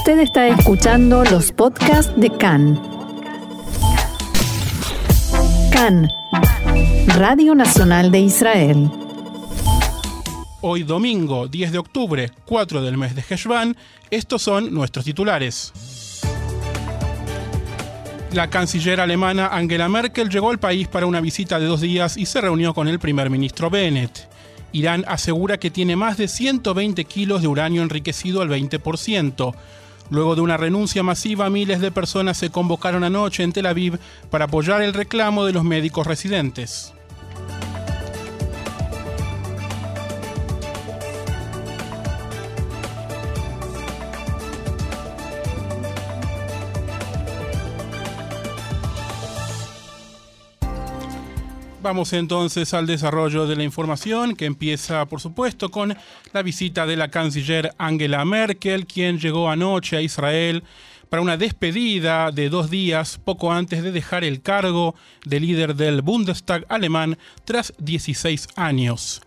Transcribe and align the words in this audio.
Usted 0.00 0.20
está 0.20 0.48
escuchando 0.48 1.24
los 1.24 1.52
podcasts 1.52 2.10
de 2.16 2.30
CAN. 2.30 2.80
CAN, 5.70 6.08
Radio 7.18 7.54
Nacional 7.54 8.10
de 8.10 8.20
Israel. 8.20 8.90
Hoy 10.62 10.84
domingo 10.84 11.48
10 11.48 11.72
de 11.72 11.78
octubre, 11.78 12.30
4 12.46 12.80
del 12.80 12.96
mes 12.96 13.14
de 13.14 13.22
Heshvan, 13.28 13.76
estos 14.10 14.40
son 14.40 14.72
nuestros 14.72 15.04
titulares. 15.04 15.70
La 18.32 18.48
canciller 18.48 19.02
alemana 19.02 19.48
Angela 19.48 19.90
Merkel 19.90 20.30
llegó 20.30 20.50
al 20.50 20.58
país 20.58 20.88
para 20.88 21.04
una 21.04 21.20
visita 21.20 21.60
de 21.60 21.66
dos 21.66 21.82
días 21.82 22.16
y 22.16 22.24
se 22.24 22.40
reunió 22.40 22.72
con 22.72 22.88
el 22.88 22.98
primer 22.98 23.28
ministro 23.28 23.68
Bennett. 23.68 24.30
Irán 24.72 25.04
asegura 25.06 25.58
que 25.58 25.70
tiene 25.70 25.94
más 25.94 26.16
de 26.16 26.26
120 26.26 27.04
kilos 27.04 27.42
de 27.42 27.48
uranio 27.48 27.82
enriquecido 27.82 28.40
al 28.40 28.48
20%. 28.48 29.54
Luego 30.10 30.34
de 30.34 30.40
una 30.40 30.56
renuncia 30.56 31.02
masiva, 31.02 31.48
miles 31.50 31.80
de 31.80 31.92
personas 31.92 32.36
se 32.36 32.50
convocaron 32.50 33.04
anoche 33.04 33.42
en 33.42 33.52
Tel 33.52 33.66
Aviv 33.66 33.98
para 34.30 34.46
apoyar 34.46 34.82
el 34.82 34.92
reclamo 34.92 35.44
de 35.44 35.52
los 35.52 35.64
médicos 35.64 36.06
residentes. 36.06 36.92
Vamos 51.82 52.12
entonces 52.12 52.74
al 52.74 52.86
desarrollo 52.86 53.46
de 53.46 53.56
la 53.56 53.64
información 53.64 54.36
que 54.36 54.44
empieza 54.44 55.06
por 55.06 55.18
supuesto 55.18 55.70
con 55.70 55.96
la 56.34 56.42
visita 56.42 56.84
de 56.84 56.94
la 56.94 57.10
canciller 57.10 57.72
Angela 57.78 58.22
Merkel, 58.26 58.86
quien 58.86 59.18
llegó 59.18 59.48
anoche 59.48 59.96
a 59.96 60.02
Israel 60.02 60.62
para 61.08 61.22
una 61.22 61.38
despedida 61.38 62.32
de 62.32 62.50
dos 62.50 62.68
días 62.68 63.18
poco 63.24 63.50
antes 63.50 63.82
de 63.82 63.92
dejar 63.92 64.24
el 64.24 64.42
cargo 64.42 64.94
de 65.24 65.40
líder 65.40 65.74
del 65.74 66.02
Bundestag 66.02 66.66
alemán 66.68 67.16
tras 67.46 67.72
16 67.78 68.48
años. 68.56 69.22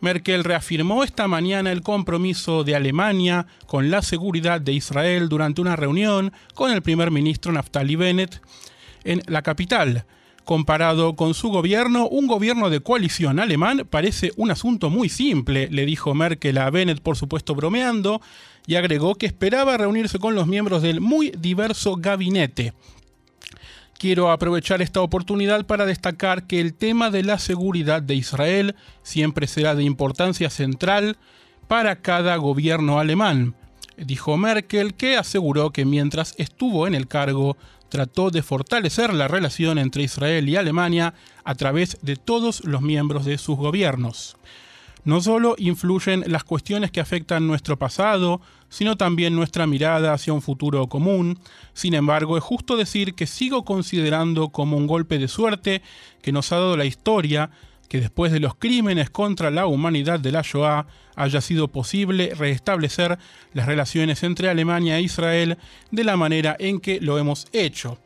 Merkel 0.00 0.44
reafirmó 0.44 1.02
esta 1.02 1.26
mañana 1.26 1.72
el 1.72 1.82
compromiso 1.82 2.62
de 2.62 2.76
Alemania 2.76 3.48
con 3.66 3.90
la 3.90 4.00
seguridad 4.02 4.60
de 4.60 4.74
Israel 4.74 5.28
durante 5.28 5.60
una 5.60 5.74
reunión 5.74 6.32
con 6.54 6.70
el 6.70 6.82
primer 6.82 7.10
ministro 7.10 7.50
Naftali 7.50 7.96
Bennett 7.96 8.40
en 9.02 9.22
la 9.26 9.42
capital. 9.42 10.06
Comparado 10.46 11.16
con 11.16 11.34
su 11.34 11.48
gobierno, 11.48 12.06
un 12.06 12.28
gobierno 12.28 12.70
de 12.70 12.78
coalición 12.78 13.40
alemán 13.40 13.84
parece 13.90 14.30
un 14.36 14.52
asunto 14.52 14.90
muy 14.90 15.08
simple, 15.08 15.68
le 15.72 15.84
dijo 15.84 16.14
Merkel 16.14 16.58
a 16.58 16.70
Bennett, 16.70 17.00
por 17.00 17.16
supuesto 17.16 17.56
bromeando, 17.56 18.20
y 18.64 18.76
agregó 18.76 19.16
que 19.16 19.26
esperaba 19.26 19.76
reunirse 19.76 20.20
con 20.20 20.36
los 20.36 20.46
miembros 20.46 20.82
del 20.82 21.00
muy 21.00 21.32
diverso 21.36 21.96
gabinete. 21.96 22.74
Quiero 23.98 24.30
aprovechar 24.30 24.82
esta 24.82 25.00
oportunidad 25.00 25.66
para 25.66 25.84
destacar 25.84 26.46
que 26.46 26.60
el 26.60 26.74
tema 26.74 27.10
de 27.10 27.24
la 27.24 27.40
seguridad 27.40 28.00
de 28.00 28.14
Israel 28.14 28.76
siempre 29.02 29.48
será 29.48 29.74
de 29.74 29.82
importancia 29.82 30.48
central 30.48 31.16
para 31.66 32.02
cada 32.02 32.36
gobierno 32.36 33.00
alemán, 33.00 33.56
dijo 33.96 34.36
Merkel, 34.36 34.94
que 34.94 35.16
aseguró 35.16 35.70
que 35.70 35.84
mientras 35.84 36.34
estuvo 36.38 36.86
en 36.86 36.94
el 36.94 37.08
cargo 37.08 37.56
trató 37.88 38.30
de 38.30 38.42
fortalecer 38.42 39.14
la 39.14 39.28
relación 39.28 39.78
entre 39.78 40.02
Israel 40.02 40.48
y 40.48 40.56
Alemania 40.56 41.14
a 41.44 41.54
través 41.54 41.98
de 42.02 42.16
todos 42.16 42.64
los 42.64 42.82
miembros 42.82 43.24
de 43.24 43.38
sus 43.38 43.56
gobiernos. 43.56 44.36
No 45.04 45.20
solo 45.20 45.54
influyen 45.58 46.24
las 46.26 46.42
cuestiones 46.42 46.90
que 46.90 47.00
afectan 47.00 47.46
nuestro 47.46 47.78
pasado, 47.78 48.40
sino 48.68 48.96
también 48.96 49.36
nuestra 49.36 49.66
mirada 49.68 50.12
hacia 50.12 50.32
un 50.32 50.42
futuro 50.42 50.88
común. 50.88 51.38
Sin 51.74 51.94
embargo, 51.94 52.36
es 52.36 52.42
justo 52.42 52.76
decir 52.76 53.14
que 53.14 53.28
sigo 53.28 53.64
considerando 53.64 54.48
como 54.48 54.76
un 54.76 54.88
golpe 54.88 55.18
de 55.18 55.28
suerte 55.28 55.80
que 56.22 56.32
nos 56.32 56.50
ha 56.50 56.56
dado 56.56 56.76
la 56.76 56.86
historia 56.86 57.50
que 57.88 58.00
después 58.00 58.32
de 58.32 58.40
los 58.40 58.54
crímenes 58.54 59.10
contra 59.10 59.50
la 59.50 59.66
humanidad 59.66 60.20
de 60.20 60.32
la 60.32 60.42
Shoah 60.42 60.86
haya 61.14 61.40
sido 61.40 61.68
posible 61.68 62.32
restablecer 62.34 63.18
las 63.52 63.66
relaciones 63.66 64.22
entre 64.22 64.48
Alemania 64.48 64.98
e 64.98 65.02
Israel 65.02 65.58
de 65.90 66.04
la 66.04 66.16
manera 66.16 66.56
en 66.58 66.80
que 66.80 67.00
lo 67.00 67.18
hemos 67.18 67.46
hecho. 67.52 67.98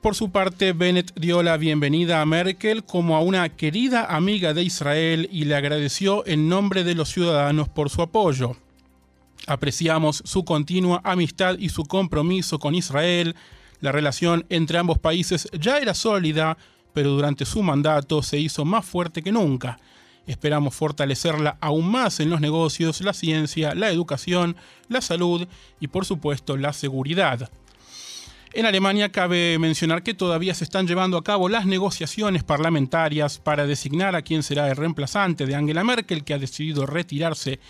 Por 0.00 0.14
su 0.14 0.30
parte, 0.30 0.72
Bennett 0.72 1.12
dio 1.14 1.42
la 1.42 1.58
bienvenida 1.58 2.22
a 2.22 2.26
Merkel 2.26 2.84
como 2.84 3.16
a 3.16 3.20
una 3.20 3.50
querida 3.50 4.06
amiga 4.06 4.54
de 4.54 4.62
Israel 4.62 5.28
y 5.30 5.44
le 5.44 5.54
agradeció 5.54 6.26
en 6.26 6.48
nombre 6.48 6.84
de 6.84 6.94
los 6.94 7.10
ciudadanos 7.10 7.68
por 7.68 7.90
su 7.90 8.00
apoyo. 8.00 8.56
Apreciamos 9.46 10.22
su 10.24 10.44
continua 10.44 11.02
amistad 11.04 11.58
y 11.58 11.68
su 11.68 11.84
compromiso 11.84 12.58
con 12.58 12.74
Israel. 12.74 13.36
La 13.80 13.92
relación 13.92 14.46
entre 14.48 14.78
ambos 14.78 14.98
países 14.98 15.48
ya 15.52 15.76
era 15.76 15.92
sólida, 15.92 16.56
pero 16.92 17.10
durante 17.10 17.44
su 17.44 17.62
mandato 17.62 18.22
se 18.22 18.38
hizo 18.38 18.64
más 18.64 18.84
fuerte 18.84 19.22
que 19.22 19.32
nunca. 19.32 19.78
Esperamos 20.26 20.74
fortalecerla 20.74 21.56
aún 21.60 21.90
más 21.90 22.20
en 22.20 22.30
los 22.30 22.40
negocios, 22.40 23.00
la 23.00 23.12
ciencia, 23.12 23.74
la 23.74 23.90
educación, 23.90 24.56
la 24.88 25.00
salud 25.00 25.48
y 25.80 25.88
por 25.88 26.04
supuesto 26.04 26.56
la 26.56 26.72
seguridad. 26.72 27.50
En 28.52 28.66
Alemania 28.66 29.12
cabe 29.12 29.58
mencionar 29.60 30.02
que 30.02 30.12
todavía 30.12 30.54
se 30.54 30.64
están 30.64 30.88
llevando 30.88 31.16
a 31.16 31.22
cabo 31.22 31.48
las 31.48 31.66
negociaciones 31.66 32.42
parlamentarias 32.42 33.38
para 33.38 33.64
designar 33.64 34.16
a 34.16 34.22
quién 34.22 34.42
será 34.42 34.68
el 34.68 34.76
reemplazante 34.76 35.46
de 35.46 35.54
Angela 35.54 35.84
Merkel, 35.84 36.24
que 36.24 36.34
ha 36.34 36.38
decidido 36.38 36.84
retirarse 36.84 37.60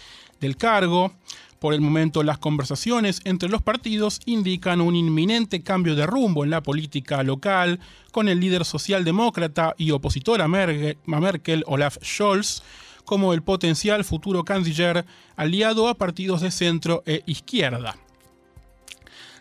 del 0.40 0.56
cargo. 0.56 1.12
Por 1.60 1.74
el 1.74 1.82
momento, 1.82 2.22
las 2.22 2.38
conversaciones 2.38 3.20
entre 3.24 3.50
los 3.50 3.60
partidos 3.60 4.20
indican 4.24 4.80
un 4.80 4.96
inminente 4.96 5.62
cambio 5.62 5.94
de 5.94 6.06
rumbo 6.06 6.42
en 6.42 6.48
la 6.48 6.62
política 6.62 7.22
local, 7.22 7.80
con 8.12 8.30
el 8.30 8.40
líder 8.40 8.64
socialdemócrata 8.64 9.74
y 9.76 9.90
opositor 9.90 10.40
a 10.40 10.48
Merkel, 10.48 11.64
Olaf 11.66 11.98
Scholz, 12.02 12.62
como 13.04 13.34
el 13.34 13.42
potencial 13.42 14.04
futuro 14.04 14.42
canciller 14.42 15.04
aliado 15.36 15.88
a 15.88 15.94
partidos 15.96 16.40
de 16.40 16.50
centro 16.50 17.02
e 17.04 17.22
izquierda. 17.26 17.94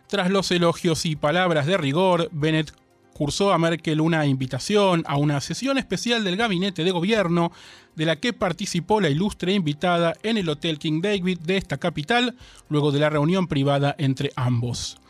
Tras 0.07 0.30
los 0.30 0.51
elogios 0.51 1.06
y 1.06 1.16
palabras 1.16 1.68
de 1.68 1.78
rigor, 1.78 2.28
Bennett 2.34 2.74
cursó 3.19 3.52
a 3.52 3.57
Merkel 3.57 4.00
una 4.00 4.25
invitación 4.25 5.03
a 5.06 5.18
una 5.18 5.41
sesión 5.41 5.78
especial 5.78 6.24
del 6.24 6.38
gabinete 6.38 6.85
de 6.85 6.91
gobierno 6.91 7.52
de 7.97 8.06
la 8.06 8.16
que 8.16 8.31
participó 8.31 9.02
la 9.02 9.09
ilustre 9.09 9.52
invitada 9.52 10.13
en 10.24 10.38
el 10.38 10.47
Hotel 10.47 10.80
King 10.80 11.02
David 11.02 11.40
de 11.40 11.57
esta 11.57 11.75
capital, 11.75 12.38
luego 12.69 12.94
de 12.94 13.02
la 13.02 13.09
reunión 13.09 13.47
privada 13.47 13.94
entre 13.97 14.31
ambos. 14.38 15.02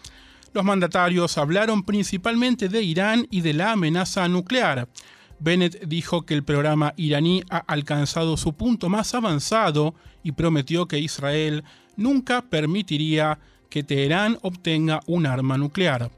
Los 0.56 0.66
mandatarios 0.66 1.38
hablaron 1.38 1.84
principalmente 1.84 2.68
de 2.68 2.82
Irán 2.82 3.28
y 3.30 3.42
de 3.42 3.54
la 3.54 3.74
amenaza 3.74 4.28
nuclear. 4.28 4.90
Bennett 5.40 5.84
dijo 5.86 6.24
que 6.24 6.34
el 6.34 6.44
programa 6.44 6.96
iraní 6.98 7.44
ha 7.52 7.58
alcanzado 7.58 8.38
su 8.38 8.54
punto 8.54 8.90
más 8.90 9.14
avanzado 9.14 9.94
y 10.24 10.32
prometió 10.32 10.88
que 10.88 10.98
Israel 10.98 11.64
nunca 11.96 12.42
permitiría 12.42 13.38
que 13.70 13.84
Teherán 13.84 14.40
obtenga 14.42 15.00
un 15.06 15.28
arma 15.28 15.60
nuclear. 15.60 16.10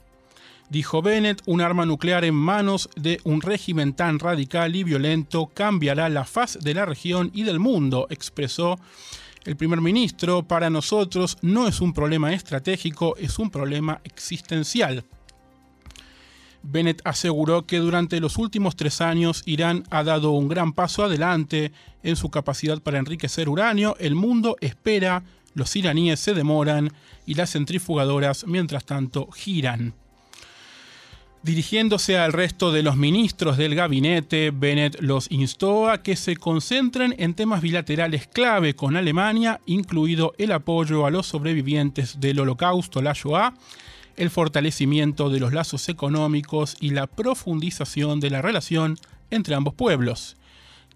Dijo 0.72 1.02
Bennett, 1.02 1.42
un 1.48 1.60
arma 1.60 1.86
nuclear 1.86 2.24
en 2.24 2.34
manos 2.34 2.90
de 2.96 3.20
un 3.26 3.42
régimen 3.42 3.92
tan 3.92 4.20
radical 4.20 4.74
y 4.74 4.86
violento 4.86 5.52
cambiará 5.54 6.08
la 6.08 6.24
faz 6.24 6.58
de 6.62 6.74
la 6.74 6.86
región 6.86 7.30
y 7.34 7.44
del 7.44 7.60
mundo, 7.60 8.08
expresó 8.10 8.80
el 9.44 9.58
primer 9.58 9.82
ministro. 9.82 10.44
Para 10.44 10.70
nosotros 10.70 11.38
no 11.42 11.68
es 11.68 11.82
un 11.82 11.92
problema 11.92 12.32
estratégico, 12.32 13.18
es 13.18 13.38
un 13.38 13.52
problema 13.52 14.00
existencial. 14.06 15.04
Bennett 16.64 17.02
aseguró 17.04 17.66
que 17.66 17.80
durante 17.80 18.22
los 18.22 18.38
últimos 18.38 18.78
tres 18.78 19.02
años 19.02 19.44
Irán 19.46 19.84
ha 19.90 20.06
dado 20.06 20.32
un 20.32 20.48
gran 20.48 20.72
paso 20.72 21.04
adelante 21.04 21.74
en 22.02 22.16
su 22.16 22.30
capacidad 22.30 22.82
para 22.82 22.98
enriquecer 22.98 23.50
uranio. 23.50 23.98
El 24.00 24.16
mundo 24.16 24.56
espera, 24.62 25.24
los 25.54 25.76
iraníes 25.76 26.22
se 26.22 26.34
demoran 26.34 26.94
y 27.26 27.34
las 27.34 27.52
centrifugadoras 27.52 28.48
mientras 28.48 28.86
tanto 28.86 29.30
giran. 29.32 29.96
Dirigiéndose 31.44 32.20
al 32.20 32.34
resto 32.34 32.72
de 32.72 32.84
los 32.84 32.98
ministros 32.98 33.58
del 33.58 33.74
gabinete, 33.74 34.52
Bennett 34.52 35.02
los 35.02 35.26
instó 35.32 35.90
a 35.90 36.04
que 36.04 36.16
se 36.16 36.36
concentren 36.36 37.16
en 37.18 37.34
temas 37.34 37.64
bilaterales 37.64 38.28
clave 38.28 38.76
con 38.76 38.96
Alemania, 38.96 39.60
incluido 39.66 40.34
el 40.38 40.52
apoyo 40.52 41.08
a 41.08 41.10
los 41.10 41.26
sobrevivientes 41.26 42.20
del 42.20 42.42
holocausto, 42.42 43.02
la 43.02 43.14
Shoah, 43.14 43.56
el 44.18 44.30
fortalecimiento 44.30 45.32
de 45.32 45.40
los 45.40 45.52
lazos 45.52 45.90
económicos 45.90 46.78
y 46.80 46.92
la 46.92 47.08
profundización 47.08 48.20
de 48.20 48.30
la 48.30 48.44
relación 48.44 48.98
entre 49.32 49.56
ambos 49.56 49.74
pueblos. 49.74 50.38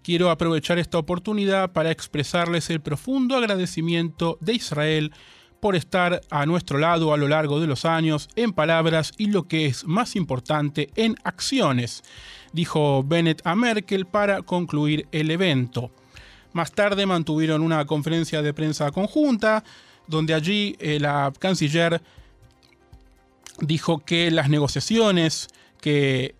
Quiero 0.04 0.30
aprovechar 0.30 0.78
esta 0.78 0.98
oportunidad 0.98 1.72
para 1.72 1.90
expresarles 1.90 2.70
el 2.70 2.80
profundo 2.80 3.34
agradecimiento 3.34 4.38
de 4.40 4.54
Israel 4.54 5.12
por 5.60 5.76
estar 5.76 6.20
a 6.30 6.46
nuestro 6.46 6.78
lado 6.78 7.12
a 7.12 7.16
lo 7.16 7.28
largo 7.28 7.60
de 7.60 7.66
los 7.66 7.84
años 7.84 8.28
en 8.36 8.52
palabras 8.52 9.12
y 9.16 9.26
lo 9.26 9.44
que 9.44 9.66
es 9.66 9.84
más 9.84 10.16
importante 10.16 10.90
en 10.96 11.16
acciones, 11.24 12.02
dijo 12.52 13.02
Bennett 13.04 13.42
a 13.44 13.54
Merkel 13.54 14.06
para 14.06 14.42
concluir 14.42 15.06
el 15.12 15.30
evento. 15.30 15.90
Más 16.52 16.72
tarde 16.72 17.04
mantuvieron 17.06 17.62
una 17.62 17.84
conferencia 17.84 18.42
de 18.42 18.54
prensa 18.54 18.90
conjunta 18.90 19.62
donde 20.06 20.34
allí 20.34 20.76
eh, 20.78 20.98
la 21.00 21.32
canciller 21.38 22.00
dijo 23.60 23.98
que 23.98 24.30
las 24.30 24.48
negociaciones 24.48 25.48
que 25.80 26.34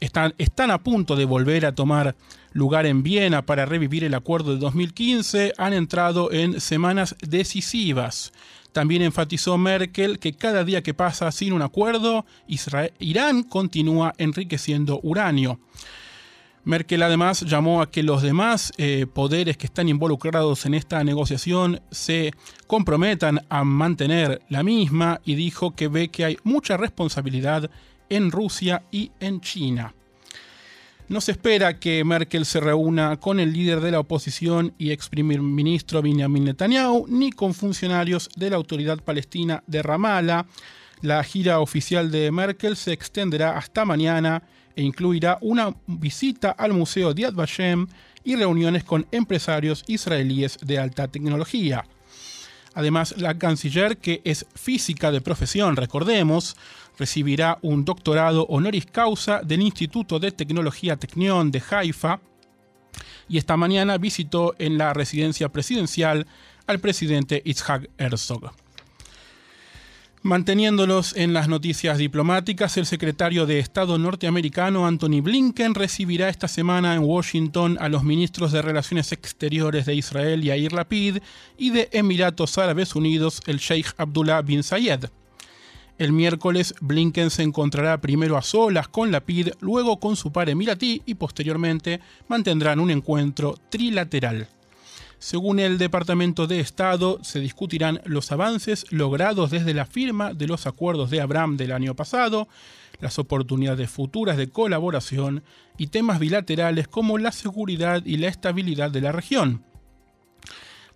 están, 0.00 0.34
están 0.38 0.70
a 0.70 0.78
punto 0.78 1.16
de 1.16 1.24
volver 1.24 1.66
a 1.66 1.74
tomar 1.74 2.16
lugar 2.52 2.86
en 2.86 3.02
Viena 3.02 3.42
para 3.42 3.66
revivir 3.66 4.04
el 4.04 4.14
acuerdo 4.14 4.52
de 4.52 4.58
2015 4.58 5.54
han 5.56 5.72
entrado 5.72 6.32
en 6.32 6.60
semanas 6.60 7.16
decisivas. 7.20 8.32
También 8.72 9.02
enfatizó 9.02 9.58
Merkel 9.58 10.18
que 10.18 10.34
cada 10.34 10.64
día 10.64 10.82
que 10.82 10.94
pasa 10.94 11.32
sin 11.32 11.52
un 11.52 11.62
acuerdo, 11.62 12.26
Irán 12.98 13.42
continúa 13.42 14.14
enriqueciendo 14.18 15.00
uranio. 15.02 15.58
Merkel 16.64 17.02
además 17.02 17.40
llamó 17.40 17.80
a 17.80 17.90
que 17.90 18.02
los 18.02 18.20
demás 18.20 18.72
eh, 18.76 19.06
poderes 19.10 19.56
que 19.56 19.66
están 19.66 19.88
involucrados 19.88 20.66
en 20.66 20.74
esta 20.74 21.02
negociación 21.02 21.80
se 21.90 22.32
comprometan 22.66 23.40
a 23.48 23.64
mantener 23.64 24.42
la 24.50 24.62
misma 24.62 25.20
y 25.24 25.34
dijo 25.34 25.74
que 25.74 25.88
ve 25.88 26.08
que 26.08 26.26
hay 26.26 26.36
mucha 26.44 26.76
responsabilidad 26.76 27.70
en 28.08 28.30
Rusia 28.30 28.82
y 28.90 29.10
en 29.20 29.40
China. 29.40 29.94
No 31.08 31.22
se 31.22 31.32
espera 31.32 31.78
que 31.78 32.04
Merkel 32.04 32.44
se 32.44 32.60
reúna 32.60 33.18
con 33.18 33.40
el 33.40 33.54
líder 33.54 33.80
de 33.80 33.92
la 33.92 34.00
oposición 34.00 34.74
y 34.76 34.90
ex 34.90 35.08
primer 35.08 35.40
ministro 35.40 36.02
Benjamin 36.02 36.44
Netanyahu, 36.44 37.06
ni 37.08 37.30
con 37.30 37.54
funcionarios 37.54 38.28
de 38.36 38.50
la 38.50 38.56
autoridad 38.56 38.98
palestina 39.02 39.62
de 39.66 39.82
Ramallah. 39.82 40.44
La 41.00 41.24
gira 41.24 41.60
oficial 41.60 42.10
de 42.10 42.30
Merkel 42.30 42.76
se 42.76 42.92
extenderá 42.92 43.56
hasta 43.56 43.86
mañana 43.86 44.42
e 44.76 44.82
incluirá 44.82 45.38
una 45.40 45.74
visita 45.86 46.50
al 46.50 46.74
Museo 46.74 47.14
de 47.14 47.30
Vashem 47.30 47.86
y 48.22 48.36
reuniones 48.36 48.84
con 48.84 49.06
empresarios 49.10 49.84
israelíes 49.86 50.58
de 50.60 50.78
alta 50.78 51.08
tecnología. 51.08 51.86
Además, 52.74 53.14
la 53.16 53.38
canciller, 53.38 53.96
que 53.96 54.20
es 54.24 54.46
física 54.54 55.10
de 55.10 55.20
profesión, 55.20 55.74
recordemos, 55.74 56.54
recibirá 56.98 57.58
un 57.62 57.84
doctorado 57.84 58.44
honoris 58.46 58.86
causa 58.86 59.40
del 59.42 59.62
Instituto 59.62 60.18
de 60.18 60.32
Tecnología 60.32 60.96
Technion 60.96 61.50
de 61.50 61.62
Haifa 61.70 62.20
y 63.28 63.38
esta 63.38 63.56
mañana 63.56 63.98
visitó 63.98 64.54
en 64.58 64.78
la 64.78 64.92
residencia 64.94 65.48
presidencial 65.50 66.26
al 66.66 66.80
presidente 66.80 67.42
Itzhak 67.44 67.90
Herzog. 67.98 68.52
Manteniéndolos 70.22 71.16
en 71.16 71.32
las 71.32 71.48
noticias 71.48 71.96
diplomáticas, 71.96 72.76
el 72.76 72.86
secretario 72.86 73.46
de 73.46 73.60
Estado 73.60 73.98
norteamericano 73.98 74.84
Anthony 74.84 75.20
Blinken 75.22 75.74
recibirá 75.74 76.28
esta 76.28 76.48
semana 76.48 76.94
en 76.94 77.04
Washington 77.04 77.78
a 77.80 77.88
los 77.88 78.02
ministros 78.02 78.50
de 78.50 78.60
Relaciones 78.60 79.12
Exteriores 79.12 79.86
de 79.86 79.94
Israel 79.94 80.42
Yair 80.42 80.72
Lapid 80.72 81.18
y 81.56 81.70
de 81.70 81.88
Emiratos 81.92 82.58
Árabes 82.58 82.96
Unidos 82.96 83.40
el 83.46 83.58
Sheikh 83.58 83.94
Abdullah 83.96 84.42
bin 84.42 84.64
Zayed. 84.64 85.04
El 85.98 86.12
miércoles, 86.12 86.76
Blinken 86.80 87.28
se 87.28 87.42
encontrará 87.42 88.00
primero 88.00 88.36
a 88.36 88.42
solas 88.42 88.86
con 88.86 89.10
Lapid, 89.10 89.48
luego 89.58 89.98
con 89.98 90.14
su 90.14 90.30
par 90.30 90.48
emiratí 90.48 91.02
y 91.06 91.16
posteriormente 91.16 92.00
mantendrán 92.28 92.78
un 92.78 92.92
encuentro 92.92 93.56
trilateral. 93.68 94.46
Según 95.18 95.58
el 95.58 95.76
Departamento 95.76 96.46
de 96.46 96.60
Estado, 96.60 97.18
se 97.24 97.40
discutirán 97.40 98.00
los 98.04 98.30
avances 98.30 98.86
logrados 98.92 99.50
desde 99.50 99.74
la 99.74 99.86
firma 99.86 100.32
de 100.32 100.46
los 100.46 100.68
acuerdos 100.68 101.10
de 101.10 101.20
Abraham 101.20 101.56
del 101.56 101.72
año 101.72 101.96
pasado, 101.96 102.46
las 103.00 103.18
oportunidades 103.18 103.90
futuras 103.90 104.36
de 104.36 104.50
colaboración 104.50 105.42
y 105.76 105.88
temas 105.88 106.20
bilaterales 106.20 106.86
como 106.86 107.18
la 107.18 107.32
seguridad 107.32 108.04
y 108.06 108.18
la 108.18 108.28
estabilidad 108.28 108.92
de 108.92 109.00
la 109.00 109.10
región. 109.10 109.64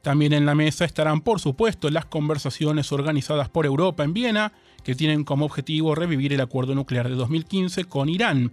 También 0.02 0.32
en 0.32 0.46
la 0.46 0.55
mesa 0.55 0.84
estarán, 0.84 1.20
por 1.20 1.40
supuesto, 1.40 1.90
las 1.90 2.06
conversaciones 2.06 2.90
organizadas 2.93 3.48
por 3.48 3.66
Europa 3.66 4.02
en 4.02 4.12
Viena, 4.12 4.52
que 4.84 4.94
tienen 4.94 5.25
como 5.25 5.44
objetivo 5.44 5.94
revivir 5.94 6.32
el 6.32 6.40
acuerdo 6.40 6.75
nuclear 6.75 7.08
de 7.08 7.14
2015 7.14 7.84
con 7.84 8.08
Irán. 8.08 8.52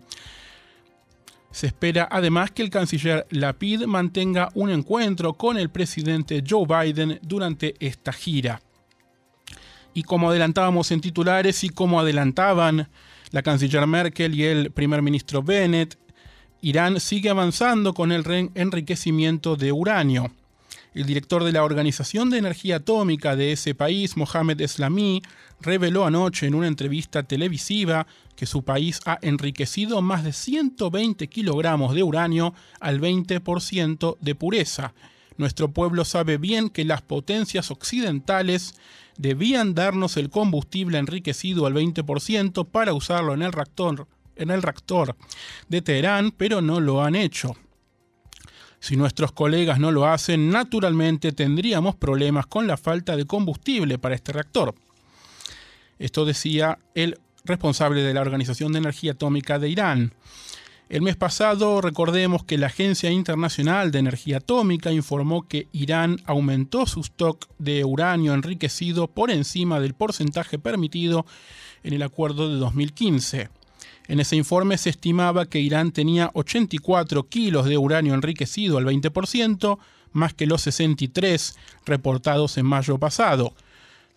Se 1.51 1.67
espera 1.67 2.07
además 2.11 2.51
que 2.51 2.61
el 2.61 2.69
canciller 2.69 3.25
Lapid 3.31 3.85
mantenga 3.85 4.49
un 4.53 4.69
encuentro 4.69 5.33
con 5.33 5.57
el 5.57 5.69
presidente 5.69 6.43
Joe 6.47 6.65
Biden 6.65 7.19
durante 7.23 7.75
esta 7.79 8.13
gira. 8.13 8.61
Y 9.93 10.03
como 10.03 10.29
adelantábamos 10.29 10.91
en 10.91 11.01
titulares 11.01 11.63
y 11.63 11.69
como 11.69 11.99
adelantaban 11.99 12.89
la 13.31 13.41
canciller 13.41 13.85
Merkel 13.87 14.35
y 14.35 14.43
el 14.43 14.71
primer 14.71 15.01
ministro 15.01 15.41
Bennett, 15.41 15.97
Irán 16.61 16.99
sigue 16.99 17.29
avanzando 17.29 17.93
con 17.93 18.11
el 18.11 18.23
enriquecimiento 18.53 19.55
de 19.55 19.71
uranio. 19.71 20.31
El 20.95 21.05
director 21.05 21.43
de 21.43 21.51
la 21.51 21.63
Organización 21.63 22.31
de 22.31 22.39
Energía 22.39 22.77
Atómica 22.77 23.35
de 23.35 23.51
ese 23.51 23.75
país, 23.75 24.17
Mohamed 24.17 24.59
Eslami, 24.59 25.21
reveló 25.61 26.05
anoche 26.05 26.47
en 26.47 26.55
una 26.55 26.67
entrevista 26.67 27.21
televisiva 27.21 28.07
que 28.35 28.47
su 28.47 28.63
país 28.63 28.99
ha 29.05 29.19
enriquecido 29.21 30.01
más 30.01 30.23
de 30.23 30.33
120 30.33 31.27
kilogramos 31.27 31.93
de 31.93 32.01
uranio 32.01 32.55
al 32.79 32.99
20% 32.99 34.17
de 34.19 34.35
pureza. 34.35 34.93
Nuestro 35.37 35.71
pueblo 35.71 36.05
sabe 36.05 36.37
bien 36.37 36.69
que 36.69 36.85
las 36.85 37.03
potencias 37.03 37.69
occidentales 37.69 38.73
debían 39.17 39.75
darnos 39.75 40.17
el 40.17 40.31
combustible 40.31 40.97
enriquecido 40.97 41.67
al 41.67 41.75
20% 41.75 42.67
para 42.67 42.93
usarlo 42.93 43.35
en 43.35 43.43
el 43.43 43.51
reactor, 43.51 44.07
en 44.35 44.49
el 44.49 44.63
reactor 44.63 45.15
de 45.67 45.81
Teherán, 45.83 46.31
pero 46.31 46.61
no 46.61 46.79
lo 46.79 47.03
han 47.03 47.15
hecho. 47.15 47.55
Si 48.79 48.95
nuestros 48.95 49.31
colegas 49.31 49.79
no 49.79 49.91
lo 49.91 50.07
hacen, 50.07 50.49
naturalmente 50.49 51.31
tendríamos 51.31 51.95
problemas 51.95 52.47
con 52.47 52.67
la 52.67 52.77
falta 52.77 53.15
de 53.15 53.25
combustible 53.25 53.97
para 53.97 54.15
este 54.15 54.31
reactor. 54.31 54.73
Esto 55.97 56.23
decía 56.23 56.79
el 56.95 57.19
responsable 57.43 58.01
de 58.01 58.13
la 58.13 58.21
Organización 58.21 58.71
de 58.71 58.79
Energía 58.79 59.11
Atómica 59.11 59.59
de 59.59 59.69
Irán. 59.69 60.13
El 60.87 61.03
mes 61.03 61.15
pasado, 61.15 61.81
recordemos 61.81 62.43
que 62.43 62.57
la 62.57 62.67
Agencia 62.67 63.11
Internacional 63.11 63.91
de 63.91 63.99
Energía 63.99 64.37
Atómica 64.37 64.91
informó 64.91 65.47
que 65.47 65.67
Irán 65.71 66.17
aumentó 66.25 66.87
su 66.87 67.01
stock 67.01 67.47
de 67.59 67.85
uranio 67.85 68.33
enriquecido 68.33 69.07
por 69.07 69.29
encima 69.29 69.79
del 69.79 69.93
porcentaje 69.93 70.57
permitido 70.57 71.27
en 71.83 71.93
el 71.93 72.01
acuerdo 72.01 72.49
de 72.49 72.55
2015. 72.55 73.49
En 74.09 74.19
ese 74.19 74.35
informe 74.35 74.79
se 74.79 74.89
estimaba 74.89 75.45
que 75.45 75.59
Irán 75.59 75.91
tenía 75.91 76.31
84 76.33 77.29
kilos 77.29 77.67
de 77.67 77.77
uranio 77.77 78.15
enriquecido 78.15 78.79
al 78.79 78.85
20%, 78.85 79.77
más 80.13 80.33
que 80.33 80.47
los 80.47 80.63
63 80.63 81.55
reportados 81.85 82.57
en 82.57 82.65
mayo 82.65 82.97
pasado. 82.97 83.53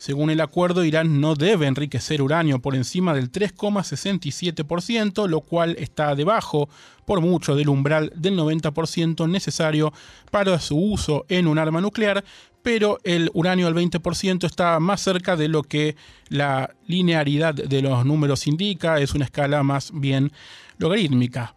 Según 0.02 0.30
el 0.30 0.40
acuerdo, 0.40 0.84
Irán 0.84 1.20
no 1.20 1.36
debe 1.36 1.68
enriquecer 1.68 2.22
uranio 2.22 2.58
por 2.58 2.74
encima 2.74 3.14
del 3.14 3.30
3,67%, 3.30 5.28
lo 5.28 5.42
cual 5.42 5.76
está 5.78 6.16
debajo 6.16 6.68
por 7.04 7.20
mucho 7.20 7.54
del 7.54 7.68
umbral 7.68 8.12
del 8.16 8.36
90% 8.36 9.30
necesario 9.30 9.92
para 10.32 10.58
su 10.58 10.76
uso 10.76 11.24
en 11.28 11.46
un 11.46 11.56
arma 11.56 11.80
nuclear, 11.80 12.24
pero 12.64 12.98
el 13.04 13.30
uranio 13.32 13.68
al 13.68 13.76
20% 13.76 14.44
está 14.44 14.80
más 14.80 15.00
cerca 15.00 15.36
de 15.36 15.46
lo 15.46 15.62
que 15.62 15.94
la 16.28 16.74
linearidad 16.88 17.54
de 17.54 17.80
los 17.80 18.04
números 18.04 18.48
indica, 18.48 18.98
es 18.98 19.14
una 19.14 19.26
escala 19.26 19.62
más 19.62 19.92
bien 19.94 20.32
logarítmica. 20.78 21.54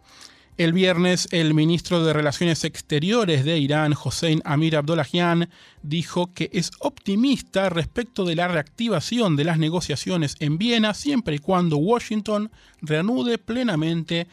El 0.56 0.72
viernes, 0.72 1.28
el 1.32 1.52
ministro 1.52 2.02
de 2.02 2.14
Relaciones 2.14 2.64
Exteriores 2.64 3.44
de 3.44 3.58
Irán, 3.58 3.92
Hossein 3.92 4.40
Amir 4.46 4.76
Abdollahian, 4.76 5.50
dijo 5.82 6.32
que 6.32 6.48
es 6.50 6.70
optimista 6.78 7.68
respecto 7.68 8.24
de 8.24 8.36
la 8.36 8.48
reactivación 8.48 9.36
de 9.36 9.44
las 9.44 9.58
negociaciones 9.58 10.34
en 10.40 10.56
Viena 10.56 10.94
siempre 10.94 11.36
y 11.36 11.40
cuando 11.40 11.76
Washington 11.76 12.50
reanude 12.80 13.36
plenamente 13.36 14.28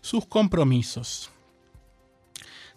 sus 0.00 0.26
compromisos. 0.26 1.30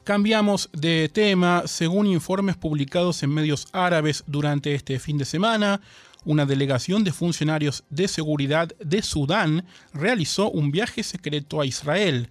Cambiamos 0.04 0.70
de 0.72 1.10
tema. 1.12 1.64
Según 1.66 2.06
informes 2.06 2.56
publicados 2.56 3.24
en 3.24 3.32
medios 3.32 3.68
árabes 3.72 4.24
durante 4.28 4.76
este 4.76 5.00
fin 5.00 5.18
de 5.18 5.26
semana, 5.26 5.82
una 6.24 6.46
delegación 6.46 7.04
de 7.04 7.12
funcionarios 7.12 7.84
de 7.90 8.08
seguridad 8.08 8.70
de 8.80 9.02
Sudán 9.02 9.66
realizó 9.92 10.52
un 10.52 10.70
viaje 10.70 11.02
secreto 11.02 11.60
a 11.62 11.66
Israel. 11.66 12.30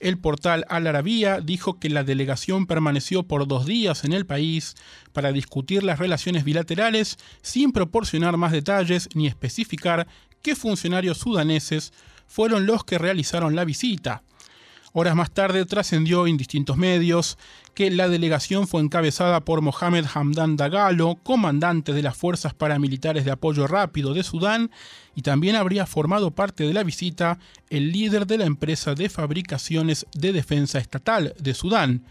El 0.00 0.18
portal 0.18 0.64
Al 0.70 0.86
Arabia 0.86 1.40
dijo 1.40 1.78
que 1.78 1.90
la 1.90 2.04
delegación 2.04 2.66
permaneció 2.66 3.22
por 3.22 3.46
dos 3.46 3.66
días 3.66 4.04
en 4.04 4.14
el 4.14 4.24
país 4.24 4.74
para 5.12 5.30
discutir 5.30 5.84
las 5.84 5.98
relaciones 5.98 6.42
bilaterales 6.42 7.18
sin 7.42 7.70
proporcionar 7.70 8.38
más 8.38 8.52
detalles 8.52 9.10
ni 9.14 9.26
especificar 9.26 10.06
qué 10.42 10.56
funcionarios 10.56 11.18
sudaneses 11.18 11.92
fueron 12.26 12.64
los 12.64 12.82
que 12.82 12.96
realizaron 12.96 13.54
la 13.54 13.66
visita. 13.66 14.22
Horas 14.92 15.14
más 15.14 15.30
tarde 15.30 15.64
trascendió 15.66 16.26
en 16.26 16.36
distintos 16.36 16.76
medios 16.76 17.38
que 17.74 17.92
la 17.92 18.08
delegación 18.08 18.66
fue 18.66 18.80
encabezada 18.80 19.44
por 19.44 19.62
Mohamed 19.62 20.04
Hamdan 20.12 20.56
Dagalo, 20.56 21.14
comandante 21.22 21.92
de 21.92 22.02
las 22.02 22.16
Fuerzas 22.16 22.54
Paramilitares 22.54 23.24
de 23.24 23.30
Apoyo 23.30 23.68
Rápido 23.68 24.14
de 24.14 24.24
Sudán, 24.24 24.72
y 25.14 25.22
también 25.22 25.54
habría 25.54 25.86
formado 25.86 26.32
parte 26.32 26.64
de 26.64 26.74
la 26.74 26.82
visita 26.82 27.38
el 27.68 27.92
líder 27.92 28.26
de 28.26 28.38
la 28.38 28.46
empresa 28.46 28.96
de 28.96 29.08
fabricaciones 29.08 30.06
de 30.12 30.32
defensa 30.32 30.80
estatal 30.80 31.34
de 31.38 31.54
Sudán. 31.54 32.02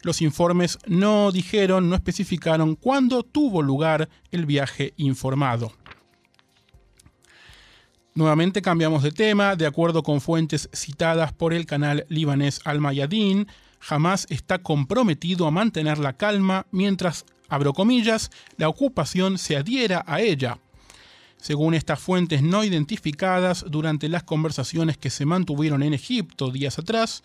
Los 0.00 0.22
informes 0.22 0.78
no 0.86 1.32
dijeron, 1.32 1.90
no 1.90 1.94
especificaron 1.94 2.76
cuándo 2.76 3.24
tuvo 3.24 3.60
lugar 3.60 4.08
el 4.30 4.46
viaje 4.46 4.94
informado. 4.96 5.72
Nuevamente 8.14 8.60
cambiamos 8.60 9.02
de 9.02 9.10
tema. 9.10 9.56
De 9.56 9.66
acuerdo 9.66 10.02
con 10.02 10.20
fuentes 10.20 10.68
citadas 10.74 11.32
por 11.32 11.54
el 11.54 11.64
canal 11.64 12.04
libanés 12.10 12.60
Al-Mayadin, 12.64 13.46
Hamas 13.88 14.26
está 14.28 14.58
comprometido 14.58 15.46
a 15.46 15.50
mantener 15.50 15.98
la 15.98 16.12
calma 16.12 16.66
mientras, 16.72 17.24
abro 17.48 17.72
comillas, 17.72 18.30
la 18.58 18.68
ocupación 18.68 19.38
se 19.38 19.56
adhiera 19.56 20.04
a 20.06 20.20
ella. 20.20 20.58
Según 21.38 21.72
estas 21.72 22.00
fuentes 22.00 22.42
no 22.42 22.64
identificadas 22.64 23.64
durante 23.68 24.10
las 24.10 24.24
conversaciones 24.24 24.98
que 24.98 25.08
se 25.08 25.24
mantuvieron 25.24 25.82
en 25.82 25.94
Egipto 25.94 26.50
días 26.50 26.78
atrás, 26.78 27.22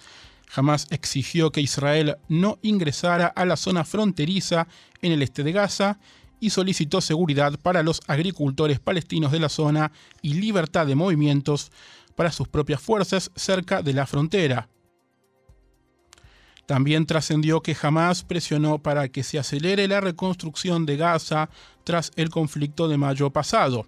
Hamas 0.56 0.88
exigió 0.90 1.52
que 1.52 1.60
Israel 1.60 2.16
no 2.30 2.60
ingresara 2.62 3.28
a 3.28 3.44
la 3.44 3.58
zona 3.58 3.84
fronteriza 3.84 4.70
en 5.02 5.12
el 5.12 5.22
este 5.22 5.44
de 5.44 5.52
Gaza 5.52 6.00
y 6.40 6.50
solicitó 6.52 7.02
seguridad 7.02 7.60
para 7.60 7.84
los 7.84 8.02
agricultores 8.08 8.80
palestinos 8.80 9.32
de 9.32 9.40
la 9.40 9.50
zona 9.50 9.92
y 10.22 10.36
libertad 10.36 10.86
de 10.86 10.96
movimientos 10.96 11.72
para 12.16 12.32
sus 12.32 12.48
propias 12.48 12.82
fuerzas 12.82 13.32
cerca 13.36 13.82
de 13.82 13.94
la 13.94 14.06
frontera. 14.06 14.70
También 16.66 17.06
trascendió 17.06 17.62
que 17.62 17.76
jamás 17.76 18.24
presionó 18.24 18.80
para 18.80 19.08
que 19.08 19.24
se 19.24 19.40
acelere 19.40 19.88
la 19.88 20.02
reconstrucción 20.02 20.86
de 20.86 20.98
Gaza 20.98 21.50
tras 21.86 22.12
el 22.18 22.30
conflicto 22.30 22.90
de 22.90 22.98
mayo 22.98 23.30
pasado. 23.30 23.88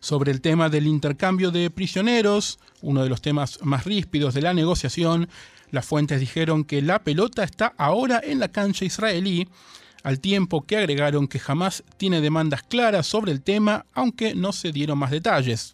Sobre 0.00 0.32
el 0.32 0.40
tema 0.40 0.68
del 0.68 0.86
intercambio 0.88 1.50
de 1.52 1.70
prisioneros, 1.70 2.58
uno 2.82 3.04
de 3.04 3.08
los 3.08 3.22
temas 3.22 3.60
más 3.62 3.84
ríspidos 3.84 4.34
de 4.34 4.42
la 4.42 4.52
negociación, 4.52 5.28
las 5.70 5.86
fuentes 5.86 6.20
dijeron 6.20 6.64
que 6.64 6.82
la 6.82 7.04
pelota 7.04 7.44
está 7.44 7.72
ahora 7.78 8.20
en 8.22 8.40
la 8.40 8.48
cancha 8.48 8.84
israelí 8.84 9.48
al 10.04 10.20
tiempo 10.20 10.64
que 10.66 10.76
agregaron 10.76 11.26
que 11.26 11.40
jamás 11.40 11.82
tiene 11.96 12.20
demandas 12.20 12.62
claras 12.62 13.06
sobre 13.06 13.32
el 13.32 13.42
tema, 13.42 13.86
aunque 13.94 14.34
no 14.36 14.52
se 14.52 14.70
dieron 14.70 14.98
más 14.98 15.10
detalles. 15.10 15.73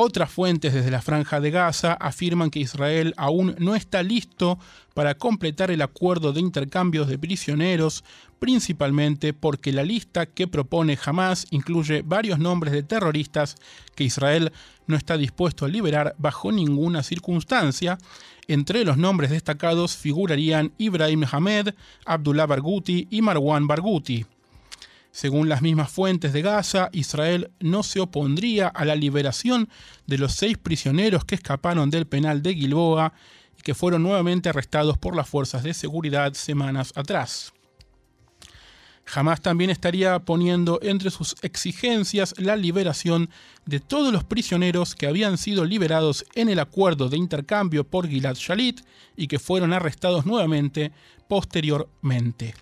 Otras 0.00 0.30
fuentes 0.30 0.72
desde 0.72 0.92
la 0.92 1.02
franja 1.02 1.40
de 1.40 1.50
Gaza 1.50 1.94
afirman 1.94 2.50
que 2.50 2.60
Israel 2.60 3.14
aún 3.16 3.56
no 3.58 3.74
está 3.74 4.04
listo 4.04 4.56
para 4.94 5.16
completar 5.16 5.72
el 5.72 5.82
acuerdo 5.82 6.32
de 6.32 6.38
intercambios 6.38 7.08
de 7.08 7.18
prisioneros, 7.18 8.04
principalmente 8.38 9.32
porque 9.32 9.72
la 9.72 9.82
lista 9.82 10.26
que 10.26 10.46
propone 10.46 10.96
Hamas 11.04 11.48
incluye 11.50 12.02
varios 12.02 12.38
nombres 12.38 12.72
de 12.72 12.84
terroristas 12.84 13.56
que 13.96 14.04
Israel 14.04 14.52
no 14.86 14.96
está 14.96 15.16
dispuesto 15.16 15.64
a 15.64 15.68
liberar 15.68 16.14
bajo 16.16 16.52
ninguna 16.52 17.02
circunstancia, 17.02 17.98
entre 18.46 18.84
los 18.84 18.98
nombres 18.98 19.30
destacados 19.30 19.96
figurarían 19.96 20.70
Ibrahim 20.78 21.24
Hamed, 21.28 21.74
Abdullah 22.06 22.46
Barghouti 22.46 23.08
y 23.10 23.20
Marwan 23.20 23.66
Barghouti. 23.66 24.26
Según 25.10 25.48
las 25.48 25.62
mismas 25.62 25.90
fuentes 25.90 26.32
de 26.32 26.42
Gaza, 26.42 26.90
Israel 26.92 27.50
no 27.60 27.82
se 27.82 28.00
opondría 28.00 28.68
a 28.68 28.84
la 28.84 28.94
liberación 28.94 29.68
de 30.06 30.18
los 30.18 30.34
seis 30.34 30.58
prisioneros 30.58 31.24
que 31.24 31.34
escaparon 31.34 31.90
del 31.90 32.06
penal 32.06 32.42
de 32.42 32.54
Gilboa 32.54 33.12
y 33.58 33.62
que 33.62 33.74
fueron 33.74 34.02
nuevamente 34.02 34.48
arrestados 34.48 34.98
por 34.98 35.16
las 35.16 35.28
fuerzas 35.28 35.62
de 35.62 35.74
seguridad 35.74 36.34
semanas 36.34 36.92
atrás. 36.94 37.52
Jamás 39.08 39.40
también 39.40 39.70
estaría 39.70 40.18
poniendo 40.18 40.78
entre 40.82 41.10
sus 41.10 41.34
exigencias 41.40 42.34
la 42.36 42.56
liberación 42.56 43.30
de 43.64 43.80
todos 43.80 44.12
los 44.12 44.22
prisioneros 44.22 44.94
que 44.94 45.06
habían 45.06 45.38
sido 45.38 45.64
liberados 45.64 46.26
en 46.34 46.50
el 46.50 46.58
acuerdo 46.58 47.08
de 47.08 47.16
intercambio 47.16 47.84
por 47.84 48.06
Gilad 48.06 48.36
Shalit 48.36 48.82
y 49.16 49.26
que 49.26 49.38
fueron 49.38 49.72
arrestados 49.72 50.26
nuevamente 50.26 50.92
posteriormente. 51.26 52.54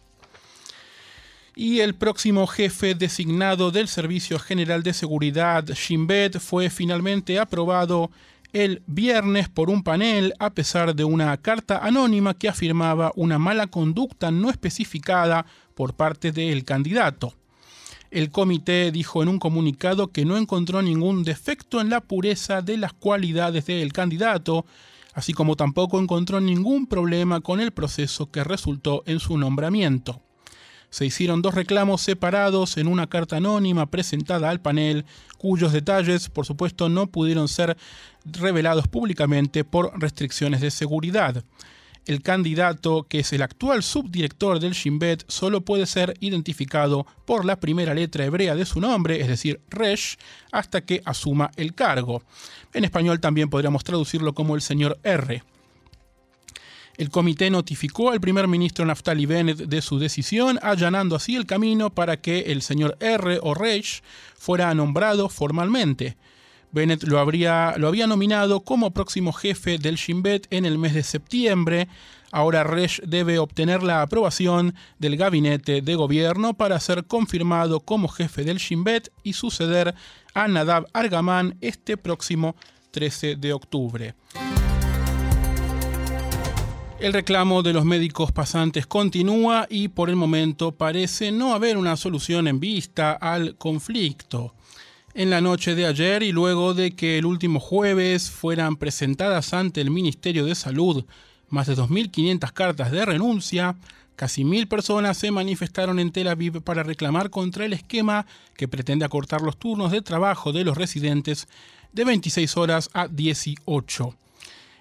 Y 1.59 1.81
el 1.81 1.95
próximo 1.95 2.47
jefe 2.47 2.95
designado 2.95 3.71
del 3.71 3.89
Servicio 3.89 4.39
General 4.39 4.83
de 4.83 4.93
Seguridad, 4.93 5.65
Shin 5.65 6.07
Bet, 6.07 6.39
fue 6.39 6.69
finalmente 6.69 7.39
aprobado 7.39 8.11
el 8.53 8.83
viernes 8.87 9.49
por 9.49 9.71
un 9.71 9.83
panel 9.83 10.35
a 10.39 10.51
pesar 10.51 10.95
de 10.95 11.05
una 11.05 11.35
carta 11.39 11.79
anónima 11.79 12.35
que 12.35 12.51
afirmaba 12.51 13.11
una 13.17 13.39
mala 13.39 13.69
conducta 13.69 14.31
no 14.31 14.51
especificada 14.51 15.47
por 15.75 15.95
parte 15.95 16.31
del 16.31 16.63
candidato. 16.63 17.33
El 18.11 18.31
comité 18.31 18.93
dijo 18.93 19.23
en 19.23 19.31
un 19.31 19.39
comunicado 19.39 20.09
que 20.09 20.27
no 20.27 20.37
encontró 20.37 20.83
ningún 20.83 21.25
defecto 21.25 21.81
en 21.81 21.89
la 21.89 22.03
pureza 22.03 22.61
de 22.61 22.77
las 22.77 22.93
cualidades 22.93 23.65
del 23.65 23.95
candidato, 23.95 24.67
así 25.15 25.33
como 25.33 25.57
tampoco 25.57 25.99
encontró 25.99 26.39
ningún 26.39 26.87
problema 26.87 27.41
con 27.41 27.61
el 27.61 27.73
proceso 27.73 28.31
que 28.31 28.45
resultó 28.45 29.03
en 29.07 29.21
su 29.21 29.39
nombramiento. 29.39 30.21
Se 30.91 31.05
hicieron 31.05 31.43
dos 31.43 31.55
reclamos 31.55 32.01
separados 32.01 32.77
en 32.77 32.87
una 32.87 33.07
carta 33.07 33.37
anónima 33.37 33.87
presentada 33.87 34.51
al 34.51 34.61
panel, 34.61 35.05
cuyos 35.39 35.73
detalles, 35.73 36.29
por 36.29 36.47
supuesto, 36.47 36.89
no 36.89 37.09
pudieron 37.09 37.49
ser 37.49 37.77
revelados 38.25 38.89
públicamente 38.89 39.65
por 39.65 39.99
restricciones 40.01 40.61
de 40.61 40.71
seguridad 40.71 41.45
el 42.07 42.23
candidato, 42.23 43.07
que 43.09 43.21
es 43.21 43.33
el 43.33 43.43
actual 43.43 43.83
subdirector 43.83 44.61
del 44.61 44.73
Shin 44.73 44.99
Bet, 44.99 45.25
solo 45.27 45.63
puede 45.63 45.87
ser 45.87 46.17
identificado 46.21 47.07
por 47.25 47.45
la 47.45 47.59
primera 47.59 47.95
letra 47.95 48.25
hebrea 48.25 48.55
de 48.55 48.65
su 48.65 48.81
nombre, 48.81 49.21
es 49.21 49.29
decir, 49.29 49.61
Resh, 49.69 50.17
hasta 50.53 50.83
que 50.83 51.03
asuma 51.05 51.51
el 51.57 51.75
cargo. 51.75 52.23
En 52.73 52.85
español 52.85 53.21
también 53.21 53.51
podríamos 53.51 53.85
traducirlo 53.85 54.35
como 54.35 54.55
el 54.55 54.63
señor 54.63 54.99
R. 55.03 55.43
El 56.97 57.11
comité 57.11 57.51
notificó 57.51 58.11
al 58.11 58.21
primer 58.21 58.49
ministro 58.49 58.87
Naftali 58.87 59.27
Bennett 59.27 59.59
de 59.59 59.83
su 59.83 59.99
decisión, 59.99 60.59
allanando 60.63 61.17
así 61.17 61.37
el 61.37 61.45
camino 61.45 61.91
para 61.91 62.21
que 62.21 62.41
el 62.53 62.63
señor 62.63 62.97
R 63.01 63.39
o 63.43 63.55
fuera 64.39 64.75
nombrado 64.75 65.29
formalmente. 65.29 66.17
Bennett 66.73 67.05
lo, 67.05 67.19
habría, 67.19 67.75
lo 67.77 67.89
había 67.89 68.07
nominado 68.07 68.61
como 68.61 68.93
próximo 68.93 69.33
jefe 69.33 69.79
del 69.79 69.97
Shin 69.97 70.23
Bet 70.23 70.47
en 70.51 70.65
el 70.65 70.79
mes 70.79 70.95
de 70.95 71.03
septiembre. 71.03 71.89
Ahora 72.33 72.65
Resh 72.65 73.01
debe 73.03 73.39
obtener 73.39 73.83
la 73.83 74.03
aprobación 74.03 74.75
del 74.99 75.17
gabinete 75.17 75.81
de 75.81 75.95
gobierno 75.95 76.55
para 76.55 76.81
ser 76.81 77.05
confirmado 77.07 77.81
como 77.81 78.09
jefe 78.09 78.45
del 78.45 78.59
Shin 78.59 78.85
Bet 78.85 79.11
y 79.23 79.35
suceder 79.35 79.95
a 80.35 80.49
Nadab 80.49 80.87
Argaman 80.93 81.57
este 81.61 81.97
próximo 81.97 82.57
13 82.91 83.37
de 83.37 83.53
octubre. 83.53 84.15
El 86.99 87.13
reclamo 87.13 87.63
de 87.63 87.75
los 87.75 87.85
médicos 87.85 88.33
pasantes 88.33 88.87
continúa 88.87 89.67
y 89.69 89.89
por 89.89 90.09
el 90.09 90.17
momento 90.17 90.73
parece 90.73 91.31
no 91.31 91.53
haber 91.53 91.77
una 91.77 91.95
solución 91.97 92.49
en 92.49 92.59
vista 92.59 93.13
al 93.13 93.57
conflicto 93.57 94.55
en 95.13 95.29
la 95.29 95.43
noche 95.43 95.75
de 95.75 95.87
ayer 95.87 96.23
y 96.23 96.33
luego 96.33 96.73
de 96.73 96.97
que 96.97 97.19
el 97.19 97.27
último 97.27 97.61
jueves 97.61 98.31
fueran 98.31 98.77
presentadas 98.77 99.53
ante 99.53 99.83
el 99.83 99.91
Ministerio 99.91 100.47
de 100.47 100.55
Salud 100.55 101.05
más 101.49 101.67
de 101.67 101.77
2.500 101.77 102.53
cartas 102.53 102.91
de 102.91 103.05
renuncia, 103.05 103.77
casi 104.17 104.45
mil 104.45 104.67
personas 104.67 105.19
se 105.19 105.31
manifestaron 105.31 105.99
en 105.99 106.11
Tel 106.13 106.29
Aviv 106.29 106.63
para 106.63 106.83
reclamar 106.83 107.29
contra 107.29 107.67
el 107.67 107.75
esquema 107.75 108.27
que 108.57 108.69
pretende 108.69 109.05
acortar 109.05 109.43
los 109.43 109.59
turnos 109.59 109.93
de 109.93 110.03
trabajo 110.03 110.53
de 110.53 110.65
los 110.65 110.77
residentes 110.77 111.47
de 111.93 112.05
26 112.05 112.57
horas 112.57 112.91
a 112.95 113.07
18. 113.07 114.17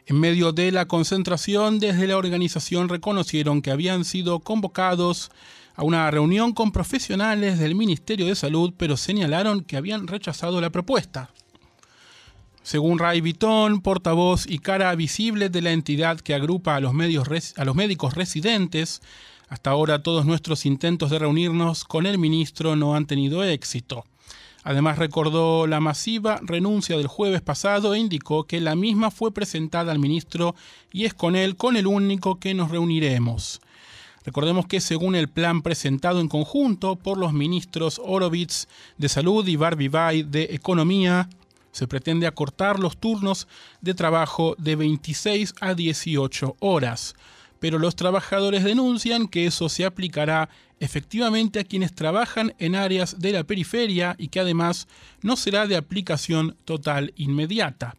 En 0.08 0.20
medio 0.20 0.52
de 0.52 0.72
la 0.72 0.86
concentración, 0.86 1.80
desde 1.80 2.06
la 2.06 2.18
organización 2.18 2.90
reconocieron 2.90 3.64
que 3.64 3.72
habían 3.72 4.06
sido 4.06 4.40
convocados 4.40 5.32
a 5.76 5.84
una 5.84 6.12
reunión 6.12 6.54
con 6.54 6.72
profesionales 6.72 7.58
del 7.58 7.74
Ministerio 7.74 8.28
de 8.28 8.36
Salud, 8.36 8.72
pero 8.78 8.98
señalaron 8.98 9.62
que 9.62 9.78
habían 9.78 10.06
rechazado 10.06 10.62
la 10.62 10.70
propuesta. 10.70 11.32
Según 12.62 13.00
Ray 13.00 13.22
Vitón, 13.22 13.82
portavoz 13.82 14.46
y 14.48 14.60
cara 14.60 14.94
visible 14.94 15.50
de 15.50 15.62
la 15.64 15.72
entidad 15.72 16.20
que 16.20 16.36
agrupa 16.36 16.76
a 16.76 16.80
los, 16.80 16.94
a 17.58 17.66
los 17.66 17.76
médicos 17.76 18.14
residentes, 18.14 19.02
hasta 19.50 19.72
ahora 19.72 20.04
todos 20.04 20.26
nuestros 20.26 20.68
intentos 20.68 21.10
de 21.10 21.20
reunirnos 21.20 21.84
con 21.84 22.06
el 22.06 22.20
ministro 22.20 22.76
no 22.76 22.96
han 22.96 23.08
tenido 23.08 23.44
éxito. 23.44 24.06
Además 24.68 24.98
recordó 24.98 25.68
la 25.68 25.80
masiva 25.80 26.40
renuncia 26.42 26.98
del 26.98 27.06
jueves 27.06 27.44
pasado 27.44 27.94
e 27.94 28.00
indicó 28.00 28.46
que 28.46 28.60
la 28.60 28.76
misma 28.76 29.12
fue 29.12 29.32
presentada 29.32 29.92
al 29.92 30.00
ministro 30.00 30.56
y 30.92 31.06
es 31.06 31.14
con 31.14 31.36
él 31.36 31.56
con 31.56 31.78
el 31.78 31.86
único 31.86 32.40
que 32.40 32.56
nos 32.56 32.72
reuniremos. 32.72 33.62
Recordemos 34.26 34.66
que 34.66 34.82
según 34.82 35.14
el 35.14 35.30
plan 35.30 35.62
presentado 35.62 36.20
en 36.20 36.28
conjunto 36.28 36.96
por 36.96 37.20
los 37.20 37.32
ministros 37.32 38.02
Orovitz 38.04 38.68
de 38.98 39.08
Salud 39.08 39.48
y 39.48 39.56
Barbivay 39.56 40.24
de 40.24 40.46
Economía, 40.56 41.30
se 41.72 41.88
pretende 41.88 42.26
acortar 42.26 42.80
los 42.80 42.98
turnos 42.98 43.48
de 43.82 43.94
trabajo 43.94 44.56
de 44.58 44.76
26 44.78 45.54
a 45.62 45.76
18 45.76 46.56
horas, 46.60 47.14
pero 47.66 47.80
los 47.80 47.96
trabajadores 47.96 48.64
denuncian 48.64 49.28
que 49.28 49.48
eso 49.48 49.70
se 49.70 49.86
aplicará 49.86 50.50
efectivamente 50.80 51.60
a 51.60 51.64
quienes 51.64 51.96
trabajan 51.96 52.54
en 52.60 52.76
áreas 52.76 53.20
de 53.20 53.32
la 53.32 53.44
periferia 53.44 54.16
y 54.20 54.28
que 54.28 54.40
además 54.40 54.88
no 55.24 55.36
será 55.36 55.66
de 55.66 55.76
aplicación 55.76 56.56
total 56.64 57.12
inmediata. 57.16 57.96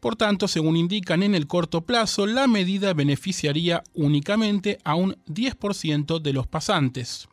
Por 0.00 0.16
tanto, 0.16 0.48
según 0.48 0.76
indican 0.76 1.22
en 1.22 1.36
el 1.36 1.46
corto 1.46 1.82
plazo, 1.82 2.26
la 2.26 2.48
medida 2.48 2.92
beneficiaría 2.92 3.84
únicamente 3.94 4.80
a 4.82 4.96
un 4.96 5.16
10% 5.28 6.20
de 6.20 6.32
los 6.32 6.48
pasantes. 6.48 7.28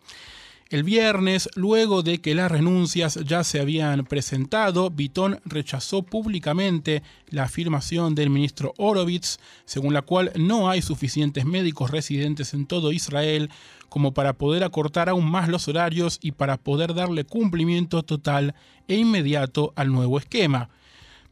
El 0.71 0.81
viernes, 0.81 1.47
luego 1.53 2.01
de 2.01 2.21
que 2.21 2.33
las 2.33 2.51
renuncias 2.51 3.19
ya 3.23 3.43
se 3.43 3.59
habían 3.59 4.03
presentado, 4.03 4.89
Bitón 4.89 5.39
rechazó 5.45 6.01
públicamente 6.01 7.03
la 7.29 7.43
afirmación 7.43 8.15
del 8.15 8.31
ministro 8.31 8.73
Orovitz, 8.77 9.37
según 9.65 9.93
la 9.93 10.01
cual 10.01 10.31
no 10.35 10.67
hay 10.67 10.81
suficientes 10.81 11.45
médicos 11.45 11.91
residentes 11.91 12.55
en 12.55 12.65
todo 12.65 12.91
Israel 12.91 13.51
como 13.89 14.15
para 14.15 14.33
poder 14.33 14.63
acortar 14.63 15.07
aún 15.07 15.29
más 15.29 15.49
los 15.49 15.67
horarios 15.67 16.17
y 16.19 16.31
para 16.31 16.57
poder 16.57 16.95
darle 16.95 17.25
cumplimiento 17.25 18.01
total 18.01 18.55
e 18.87 18.95
inmediato 18.95 19.71
al 19.75 19.91
nuevo 19.91 20.17
esquema. 20.17 20.71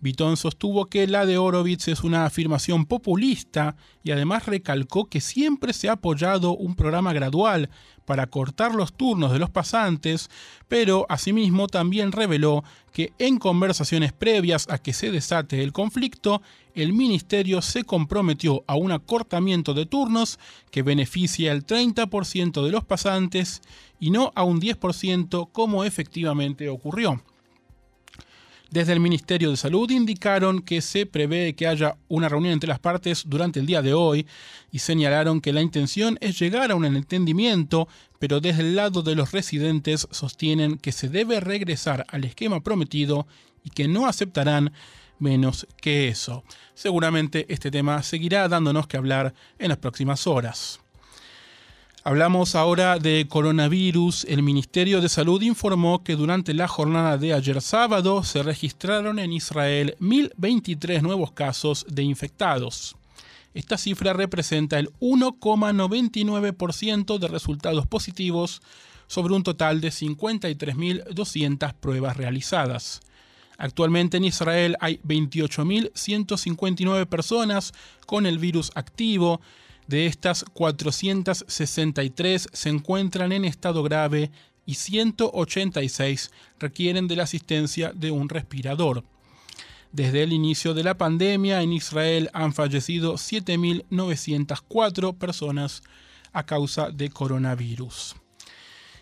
Bitón 0.04 0.36
sostuvo 0.36 0.88
que 0.88 1.08
la 1.08 1.26
de 1.26 1.38
Horowitz 1.38 1.88
es 1.88 2.04
una 2.04 2.26
afirmación 2.26 2.86
populista 2.86 3.78
y 4.04 4.12
además 4.12 4.46
recalcó 4.48 5.06
que 5.06 5.22
siempre 5.22 5.72
se 5.72 5.88
ha 5.88 5.94
apoyado 5.94 6.58
un 6.58 6.76
programa 6.76 7.14
gradual 7.14 7.70
para 8.04 8.28
cortar 8.28 8.76
los 8.76 8.92
turnos 8.92 9.32
de 9.32 9.40
los 9.40 9.50
pasantes, 9.50 10.30
pero 10.68 11.06
asimismo 11.08 11.68
también 11.68 12.12
reveló 12.12 12.66
que 12.92 13.14
en 13.18 13.38
conversaciones 13.40 14.12
previas 14.12 14.68
a 14.70 14.78
que 14.78 14.92
se 14.92 15.10
desate 15.10 15.64
el 15.64 15.72
conflicto, 15.72 16.42
el 16.76 16.92
ministerio 16.92 17.62
se 17.62 17.86
comprometió 17.86 18.66
a 18.68 18.76
un 18.76 18.92
acortamiento 18.92 19.74
de 19.74 19.86
turnos 19.86 20.38
que 20.70 20.84
beneficia 20.84 21.54
al 21.54 21.66
30% 21.66 22.62
de 22.62 22.72
los 22.72 22.84
pasantes 22.84 23.62
y 24.02 24.12
no 24.12 24.34
a 24.36 24.44
un 24.44 24.60
10% 24.60 25.50
como 25.54 25.86
efectivamente 25.86 26.68
ocurrió. 26.68 27.24
Desde 28.74 28.94
el 28.94 29.00
Ministerio 29.00 29.52
de 29.52 29.58
Salud 29.58 29.92
indicaron 29.92 30.64
que 30.64 30.82
se 30.82 31.06
prevé 31.06 31.54
que 31.54 31.68
haya 31.68 31.96
una 32.08 32.28
reunión 32.28 32.54
entre 32.54 32.70
las 32.70 32.80
partes 32.80 33.22
durante 33.28 33.60
el 33.60 33.68
día 33.68 33.84
de 33.84 33.94
hoy 33.94 34.26
y 34.72 34.80
señalaron 34.80 35.42
que 35.42 35.54
la 35.54 35.62
intención 35.62 36.18
es 36.22 36.40
llegar 36.40 36.72
a 36.72 36.76
un 36.76 36.84
entendimiento, 36.84 37.88
pero 38.18 38.40
desde 38.42 38.64
el 38.64 38.76
lado 38.76 39.04
de 39.04 39.14
los 39.14 39.32
residentes 39.32 40.08
sostienen 40.10 40.80
que 40.80 40.92
se 40.92 41.08
debe 41.08 41.40
regresar 41.40 42.08
al 42.10 42.24
esquema 42.24 42.62
prometido 42.62 43.28
y 43.64 43.70
que 43.70 43.88
no 43.88 44.08
aceptarán 44.08 44.74
menos 45.20 45.68
que 45.80 46.08
eso. 46.08 46.44
Seguramente 46.74 47.46
este 47.50 47.70
tema 47.70 48.02
seguirá 48.02 48.48
dándonos 48.48 48.88
que 48.88 48.98
hablar 48.98 49.36
en 49.60 49.70
las 49.70 49.78
próximas 49.78 50.26
horas. 50.26 50.83
Hablamos 52.06 52.56
ahora 52.56 53.00
de 53.00 53.28
coronavirus. 53.30 54.26
El 54.26 54.44
Ministerio 54.44 55.00
de 55.00 55.08
Salud 55.08 55.42
informó 55.42 56.04
que 56.04 56.18
durante 56.18 56.54
la 56.54 56.68
jornada 56.68 57.18
de 57.18 57.34
ayer 57.34 57.62
sábado 57.62 58.26
se 58.26 58.44
registraron 58.44 59.20
en 59.20 59.32
Israel 59.32 59.96
1.023 60.02 61.02
nuevos 61.02 61.32
casos 61.32 61.86
de 61.88 62.04
infectados. 62.04 62.98
Esta 63.54 63.78
cifra 63.78 64.12
representa 64.12 64.80
el 64.80 64.90
1,99% 65.00 67.20
de 67.20 67.28
resultados 67.30 67.88
positivos 67.88 68.62
sobre 69.08 69.34
un 69.34 69.44
total 69.44 69.80
de 69.80 69.88
53.200 69.88 71.74
pruebas 71.76 72.18
realizadas. 72.18 73.00
Actualmente 73.58 74.18
en 74.18 74.26
Israel 74.26 74.76
hay 74.82 75.00
28.159 75.08 77.06
personas 77.06 77.74
con 78.06 78.26
el 78.26 78.40
virus 78.40 78.74
activo 78.76 79.40
de 79.88 80.08
estas, 80.08 80.44
463 80.54 82.50
se 82.52 82.70
encuentran 82.70 83.32
en 83.32 83.46
estado 83.46 83.84
grave 83.84 84.32
y 84.66 84.74
186 84.76 86.32
requieren 86.60 87.08
de 87.08 87.16
la 87.16 87.24
asistencia 87.24 87.92
de 87.94 88.12
un 88.12 88.30
respirador. 88.30 89.04
Desde 89.92 90.22
el 90.24 90.34
inicio 90.34 90.74
de 90.74 90.84
la 90.84 90.98
pandemia 90.98 91.62
en 91.62 91.72
Israel 91.74 92.30
han 92.34 92.54
fallecido 92.54 93.14
7.904 93.14 95.18
personas 95.18 95.84
a 96.32 96.46
causa 96.46 96.90
de 96.90 97.10
coronavirus. 97.10 98.16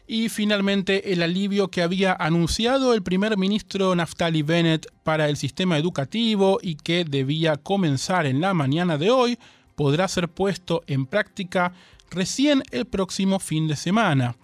Y 0.06 0.28
finalmente 0.28 1.14
el 1.14 1.24
alivio 1.24 1.70
que 1.70 1.82
había 1.82 2.12
anunciado 2.12 2.94
el 2.94 3.02
primer 3.02 3.38
ministro 3.38 3.96
Naftali 3.96 4.42
Bennett 4.42 4.88
para 5.04 5.30
el 5.30 5.38
sistema 5.38 5.78
educativo 5.78 6.60
y 6.62 6.76
que 6.76 7.06
debía 7.06 7.56
comenzar 7.56 8.26
en 8.26 8.42
la 8.42 8.54
mañana 8.54 8.98
de 8.98 9.12
hoy 9.12 9.40
podrá 9.76 10.08
ser 10.08 10.30
puesto 10.30 10.84
en 10.88 11.06
práctica 11.06 11.74
recién 12.10 12.64
el 12.72 12.86
próximo 12.86 13.40
fin 13.40 13.68
de 13.68 13.76
semana. 13.76 14.36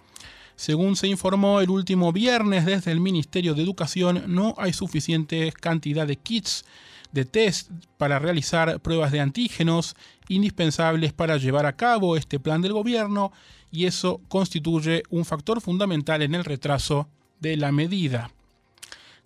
Según 0.56 0.96
se 0.96 1.06
informó 1.06 1.60
el 1.60 1.70
último 1.70 2.12
viernes 2.12 2.66
desde 2.66 2.90
el 2.90 2.98
Ministerio 2.98 3.54
de 3.54 3.62
Educación, 3.62 4.24
no 4.26 4.54
hay 4.58 4.72
suficiente 4.72 5.52
cantidad 5.52 6.06
de 6.06 6.16
kits 6.16 6.64
de 7.12 7.24
test 7.24 7.70
para 7.96 8.18
realizar 8.18 8.80
pruebas 8.80 9.12
de 9.12 9.20
antígenos 9.20 9.94
indispensables 10.28 11.12
para 11.12 11.36
llevar 11.36 11.64
a 11.64 11.76
cabo 11.76 12.16
este 12.16 12.40
plan 12.40 12.60
del 12.60 12.72
gobierno 12.72 13.32
y 13.70 13.86
eso 13.86 14.20
constituye 14.28 15.02
un 15.10 15.24
factor 15.24 15.60
fundamental 15.60 16.22
en 16.22 16.34
el 16.34 16.44
retraso 16.44 17.08
de 17.40 17.56
la 17.56 17.72
medida. 17.72 18.30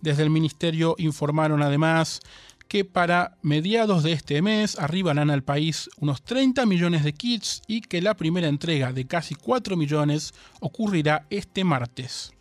Desde 0.01 0.23
el 0.23 0.29
Ministerio 0.29 0.95
informaron 0.97 1.61
además 1.61 2.19
que 2.73 2.85
para 2.85 3.37
mediados 3.43 4.01
de 4.01 4.13
este 4.13 4.41
mes 4.41 4.79
arribarán 4.79 5.29
al 5.29 5.43
país 5.43 5.91
unos 5.99 6.23
30 6.23 6.65
millones 6.65 7.03
de 7.03 7.13
kits 7.13 7.61
y 7.67 7.81
que 7.81 8.01
la 8.01 8.15
primera 8.15 8.47
entrega 8.47 8.91
de 8.91 9.05
casi 9.05 9.35
4 9.35 9.77
millones 9.77 10.33
ocurrirá 10.59 11.27
este 11.29 11.63
martes. 11.63 12.33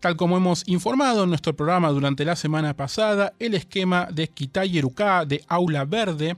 Tal 0.00 0.16
como 0.16 0.36
hemos 0.36 0.64
informado 0.66 1.22
en 1.22 1.28
nuestro 1.28 1.54
programa 1.54 1.90
durante 1.90 2.24
la 2.24 2.34
semana 2.34 2.74
pasada, 2.74 3.32
el 3.38 3.54
esquema 3.54 4.08
de 4.10 4.26
Kitay 4.26 4.82
de 5.28 5.44
Aula 5.46 5.84
Verde 5.84 6.36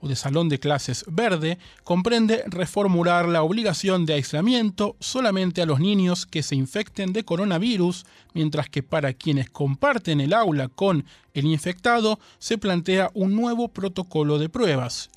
o 0.00 0.08
de 0.08 0.16
salón 0.16 0.48
de 0.48 0.60
clases 0.60 1.04
verde 1.08 1.58
comprende 1.84 2.44
reformular 2.46 3.28
la 3.28 3.42
obligación 3.42 4.06
de 4.06 4.14
aislamiento 4.14 4.96
solamente 5.00 5.62
a 5.62 5.66
los 5.66 5.80
niños 5.80 6.26
que 6.26 6.42
se 6.42 6.54
infecten 6.54 7.12
de 7.12 7.24
coronavirus, 7.24 8.06
mientras 8.34 8.68
que 8.68 8.82
para 8.82 9.12
quienes 9.12 9.50
comparten 9.50 10.20
el 10.20 10.32
aula 10.32 10.68
con 10.68 11.04
el 11.34 11.46
infectado 11.46 12.18
se 12.38 12.58
plantea 12.58 13.10
un 13.14 13.34
nuevo 13.34 13.68
protocolo 13.68 14.38
de 14.38 14.48
pruebas. 14.48 15.10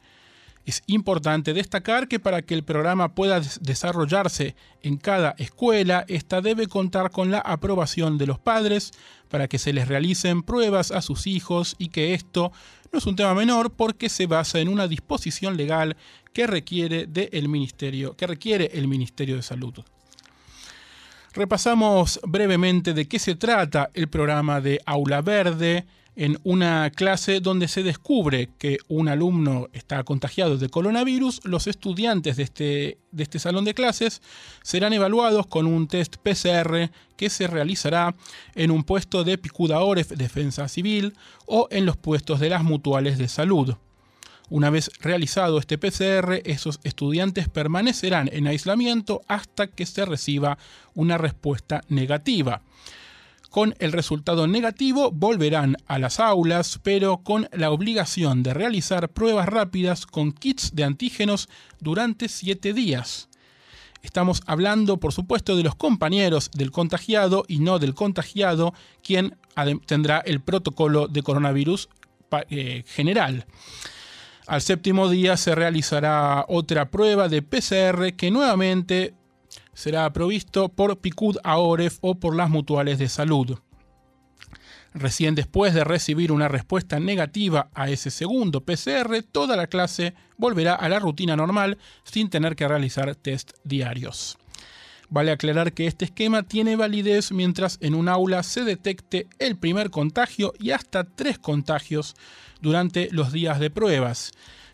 Es 0.63 0.83
importante 0.85 1.53
destacar 1.53 2.07
que 2.07 2.19
para 2.19 2.43
que 2.43 2.53
el 2.53 2.63
programa 2.63 3.15
pueda 3.15 3.41
desarrollarse 3.61 4.55
en 4.83 4.97
cada 4.97 5.31
escuela, 5.39 6.05
ésta 6.07 6.41
debe 6.41 6.67
contar 6.67 7.09
con 7.09 7.31
la 7.31 7.39
aprobación 7.39 8.19
de 8.19 8.27
los 8.27 8.37
padres 8.37 8.91
para 9.31 9.47
que 9.47 9.57
se 9.57 9.73
les 9.73 9.87
realicen 9.87 10.43
pruebas 10.43 10.91
a 10.91 11.01
sus 11.01 11.25
hijos 11.25 11.75
y 11.79 11.87
que 11.87 12.13
esto 12.13 12.51
no 12.91 12.99
es 12.99 13.05
un 13.05 13.15
tema 13.15 13.33
menor 13.33 13.71
porque 13.71 14.09
se 14.09 14.27
basa 14.27 14.59
en 14.59 14.67
una 14.67 14.87
disposición 14.87 15.57
legal 15.57 15.95
que 16.33 16.45
requiere, 16.45 17.07
ministerio, 17.47 18.15
que 18.15 18.27
requiere 18.27 18.71
el 18.73 18.87
Ministerio 18.87 19.37
de 19.37 19.41
Salud. 19.41 19.73
Repasamos 21.33 22.19
brevemente 22.27 22.93
de 22.93 23.07
qué 23.07 23.17
se 23.17 23.35
trata 23.35 23.89
el 23.93 24.09
programa 24.09 24.59
de 24.59 24.81
Aula 24.85 25.21
Verde 25.21 25.85
en 26.15 26.37
una 26.43 26.89
clase 26.89 27.39
donde 27.39 27.67
se 27.67 27.83
descubre 27.83 28.49
que 28.57 28.77
un 28.87 29.07
alumno 29.07 29.69
está 29.71 30.03
contagiado 30.03 30.57
de 30.57 30.69
coronavirus, 30.69 31.39
los 31.45 31.67
estudiantes 31.67 32.35
de 32.37 32.43
este, 32.43 32.97
este 33.17 33.39
salón 33.39 33.63
de 33.63 33.73
clases 33.73 34.21
serán 34.61 34.93
evaluados 34.93 35.47
con 35.47 35.67
un 35.67 35.87
test 35.87 36.17
PCR 36.17 36.91
que 37.15 37.29
se 37.29 37.47
realizará 37.47 38.15
en 38.55 38.71
un 38.71 38.83
puesto 38.83 39.23
de 39.23 39.37
Picuda 39.37 39.79
Oref 39.79 40.09
Defensa 40.09 40.67
Civil 40.67 41.13
o 41.45 41.67
en 41.71 41.85
los 41.85 41.95
puestos 41.95 42.39
de 42.39 42.49
las 42.49 42.63
mutuales 42.63 43.17
de 43.17 43.27
salud. 43.27 43.75
Una 44.49 44.69
vez 44.69 44.91
realizado 44.99 45.59
este 45.59 45.77
PCR, 45.77 46.41
esos 46.43 46.81
estudiantes 46.83 47.47
permanecerán 47.47 48.29
en 48.33 48.47
aislamiento 48.47 49.21
hasta 49.29 49.67
que 49.67 49.85
se 49.85 50.03
reciba 50.03 50.57
una 50.93 51.17
respuesta 51.17 51.85
negativa. 51.87 52.61
Con 53.51 53.75
el 53.79 53.91
resultado 53.91 54.47
negativo 54.47 55.11
volverán 55.11 55.75
a 55.85 55.99
las 55.99 56.21
aulas, 56.21 56.79
pero 56.81 57.17
con 57.17 57.49
la 57.51 57.71
obligación 57.71 58.43
de 58.43 58.53
realizar 58.53 59.09
pruebas 59.09 59.49
rápidas 59.49 60.05
con 60.05 60.31
kits 60.31 60.73
de 60.73 60.85
antígenos 60.85 61.49
durante 61.81 62.29
siete 62.29 62.71
días. 62.71 63.27
Estamos 64.03 64.41
hablando, 64.45 65.01
por 65.01 65.11
supuesto, 65.11 65.57
de 65.57 65.63
los 65.63 65.75
compañeros 65.75 66.49
del 66.53 66.71
contagiado 66.71 67.43
y 67.45 67.59
no 67.59 67.77
del 67.77 67.93
contagiado, 67.93 68.73
quien 69.03 69.35
tendrá 69.85 70.19
el 70.19 70.39
protocolo 70.39 71.09
de 71.09 71.21
coronavirus 71.21 71.89
eh, 72.49 72.85
general. 72.87 73.45
Al 74.47 74.61
séptimo 74.61 75.09
día 75.09 75.35
se 75.35 75.55
realizará 75.55 76.45
otra 76.47 76.89
prueba 76.89 77.27
de 77.27 77.41
PCR 77.41 78.13
que 78.15 78.31
nuevamente 78.31 79.13
será 79.73 80.11
provisto 80.13 80.69
por 80.69 80.99
Picud 80.99 81.37
Aoref 81.43 81.97
o 82.01 82.15
por 82.15 82.35
las 82.35 82.49
mutuales 82.49 82.99
de 82.99 83.09
salud. 83.09 83.59
Recién 84.93 85.35
después 85.35 85.73
de 85.73 85.85
recibir 85.85 86.31
una 86.31 86.49
respuesta 86.49 86.99
negativa 86.99 87.69
a 87.73 87.89
ese 87.89 88.11
segundo 88.11 88.65
PCR, 88.65 89.23
toda 89.31 89.55
la 89.55 89.67
clase 89.67 90.13
volverá 90.37 90.75
a 90.75 90.89
la 90.89 90.99
rutina 90.99 91.37
normal 91.37 91.77
sin 92.03 92.29
tener 92.29 92.55
que 92.57 92.67
realizar 92.67 93.15
test 93.15 93.51
diarios. 93.63 94.37
Vale 95.09 95.31
aclarar 95.31 95.73
que 95.73 95.87
este 95.87 96.05
esquema 96.05 96.43
tiene 96.43 96.77
validez 96.77 97.31
mientras 97.31 97.77
en 97.81 97.95
un 97.95 98.07
aula 98.07 98.43
se 98.43 98.63
detecte 98.63 99.27
el 99.39 99.57
primer 99.57 99.89
contagio 99.89 100.53
y 100.57 100.71
hasta 100.71 101.03
tres 101.03 101.37
contagios 101.37 102.15
durante 102.61 103.09
los 103.11 103.33
días 103.33 103.59
de 103.59 103.69
pruebas. 103.69 104.31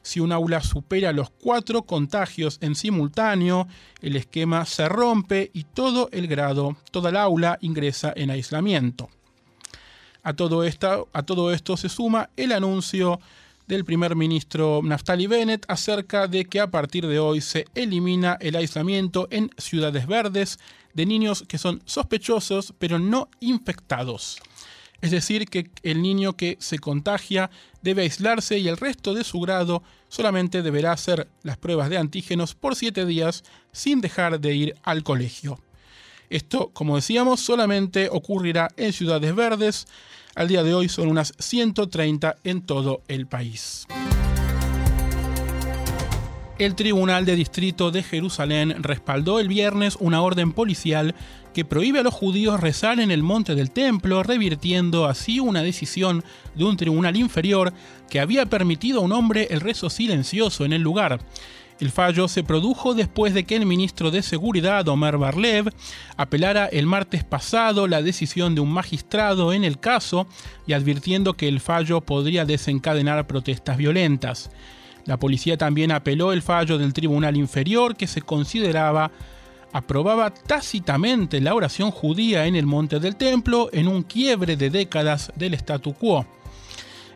Si 0.07 0.21
un 0.21 0.31
aula 0.31 0.61
supera 0.61 1.11
los 1.11 1.31
cuatro 1.31 1.81
contagios 1.81 2.59
en 2.61 2.75
simultáneo, 2.75 3.67
el 4.01 4.15
esquema 4.15 4.63
se 4.63 4.87
rompe 4.87 5.51
y 5.53 5.65
todo 5.65 6.07
el 6.13 6.27
grado, 6.27 6.77
toda 6.91 7.09
el 7.09 7.17
aula 7.17 7.57
ingresa 7.59 8.13
en 8.15 8.29
aislamiento. 8.29 9.09
A 10.23 10.31
todo, 10.31 10.63
a 11.11 11.23
todo 11.23 11.51
esto 11.51 11.75
se 11.75 11.89
suma 11.89 12.29
el 12.37 12.53
anuncio 12.53 13.19
del 13.67 13.83
primer 13.83 14.15
ministro 14.15 14.79
Naftali 14.81 15.27
Bennett 15.27 15.65
acerca 15.67 16.29
de 16.29 16.45
que 16.45 16.61
a 16.61 16.71
partir 16.71 17.05
de 17.05 17.19
hoy 17.19 17.41
se 17.41 17.65
elimina 17.75 18.37
el 18.39 18.55
aislamiento 18.55 19.27
en 19.29 19.49
ciudades 19.57 20.07
verdes 20.07 20.57
de 20.93 21.05
niños 21.05 21.43
que 21.49 21.57
son 21.57 21.81
sospechosos 21.83 22.73
pero 22.79 22.97
no 22.97 23.27
infectados. 23.41 24.39
Es 25.01 25.11
decir, 25.11 25.45
que 25.47 25.69
el 25.83 26.01
niño 26.01 26.33
que 26.33 26.57
se 26.59 26.79
contagia 26.79 27.51
debe 27.81 28.03
aislarse 28.03 28.57
y 28.57 28.67
el 28.67 28.77
resto 28.77 29.13
de 29.13 29.23
su 29.23 29.39
grado 29.39 29.83
solamente 30.09 30.61
deberá 30.61 30.91
hacer 30.91 31.27
las 31.43 31.57
pruebas 31.57 31.89
de 31.89 31.97
antígenos 31.97 32.55
por 32.55 32.75
siete 32.75 33.05
días 33.05 33.43
sin 33.71 34.01
dejar 34.01 34.39
de 34.39 34.55
ir 34.55 34.75
al 34.83 35.03
colegio. 35.03 35.59
Esto, 36.29 36.71
como 36.73 36.95
decíamos, 36.95 37.39
solamente 37.39 38.09
ocurrirá 38.11 38.69
en 38.75 38.91
ciudades 38.91 39.33
verdes. 39.35 39.87
Al 40.35 40.47
día 40.47 40.63
de 40.63 40.73
hoy 40.73 40.89
son 40.89 41.07
unas 41.07 41.33
130 41.39 42.35
en 42.43 42.61
todo 42.61 43.01
el 43.07 43.27
país. 43.27 43.87
El 46.59 46.73
Tribunal 46.73 47.25
de 47.25 47.35
Distrito 47.35 47.91
de 47.91 48.01
Jerusalén 48.01 48.81
respaldó 48.81 49.39
el 49.39 49.47
viernes 49.47 49.95
una 49.99 50.21
orden 50.21 50.53
policial 50.53 51.13
que 51.57 51.65
prohíbe 51.65 52.01
a 52.01 52.03
los 52.03 52.13
judíos 52.13 52.59
rezar 52.59 52.99
en 52.99 53.09
el 53.09 53.23
monte 53.23 53.55
del 53.55 53.71
templo, 53.71 54.21
revirtiendo 54.21 55.07
así 55.07 55.39
una 55.39 55.63
decisión 55.63 56.23
de 56.53 56.65
un 56.65 56.77
tribunal 56.77 57.17
inferior 57.17 57.73
que 58.11 58.19
había 58.19 58.45
permitido 58.45 58.99
a 58.99 59.03
un 59.03 59.11
hombre 59.11 59.47
el 59.49 59.59
rezo 59.59 59.89
silencioso 59.89 60.65
en 60.65 60.73
el 60.73 60.83
lugar. 60.83 61.19
El 61.79 61.89
fallo 61.89 62.27
se 62.27 62.43
produjo 62.43 62.93
después 62.93 63.33
de 63.33 63.45
que 63.45 63.55
el 63.55 63.65
ministro 63.65 64.11
de 64.11 64.21
Seguridad, 64.21 64.87
Omer 64.87 65.17
Barlev, 65.17 65.73
apelara 66.15 66.67
el 66.67 66.85
martes 66.85 67.23
pasado 67.23 67.87
la 67.87 68.03
decisión 68.03 68.53
de 68.53 68.61
un 68.61 68.71
magistrado 68.71 69.51
en 69.51 69.63
el 69.63 69.79
caso 69.79 70.27
y 70.67 70.73
advirtiendo 70.73 71.33
que 71.33 71.47
el 71.47 71.59
fallo 71.59 72.01
podría 72.01 72.45
desencadenar 72.45 73.25
protestas 73.25 73.77
violentas. 73.77 74.51
La 75.05 75.17
policía 75.17 75.57
también 75.57 75.91
apeló 75.91 76.33
el 76.33 76.43
fallo 76.43 76.77
del 76.77 76.93
Tribunal 76.93 77.35
Inferior 77.35 77.95
que 77.95 78.05
se 78.05 78.21
consideraba 78.21 79.09
aprobaba 79.73 80.33
tácitamente 80.33 81.41
la 81.41 81.55
oración 81.55 81.91
judía 81.91 82.45
en 82.45 82.55
el 82.55 82.65
monte 82.65 82.99
del 82.99 83.15
templo 83.15 83.69
en 83.71 83.87
un 83.87 84.03
quiebre 84.03 84.57
de 84.57 84.69
décadas 84.69 85.31
del 85.35 85.53
statu 85.55 85.93
quo. 85.93 86.25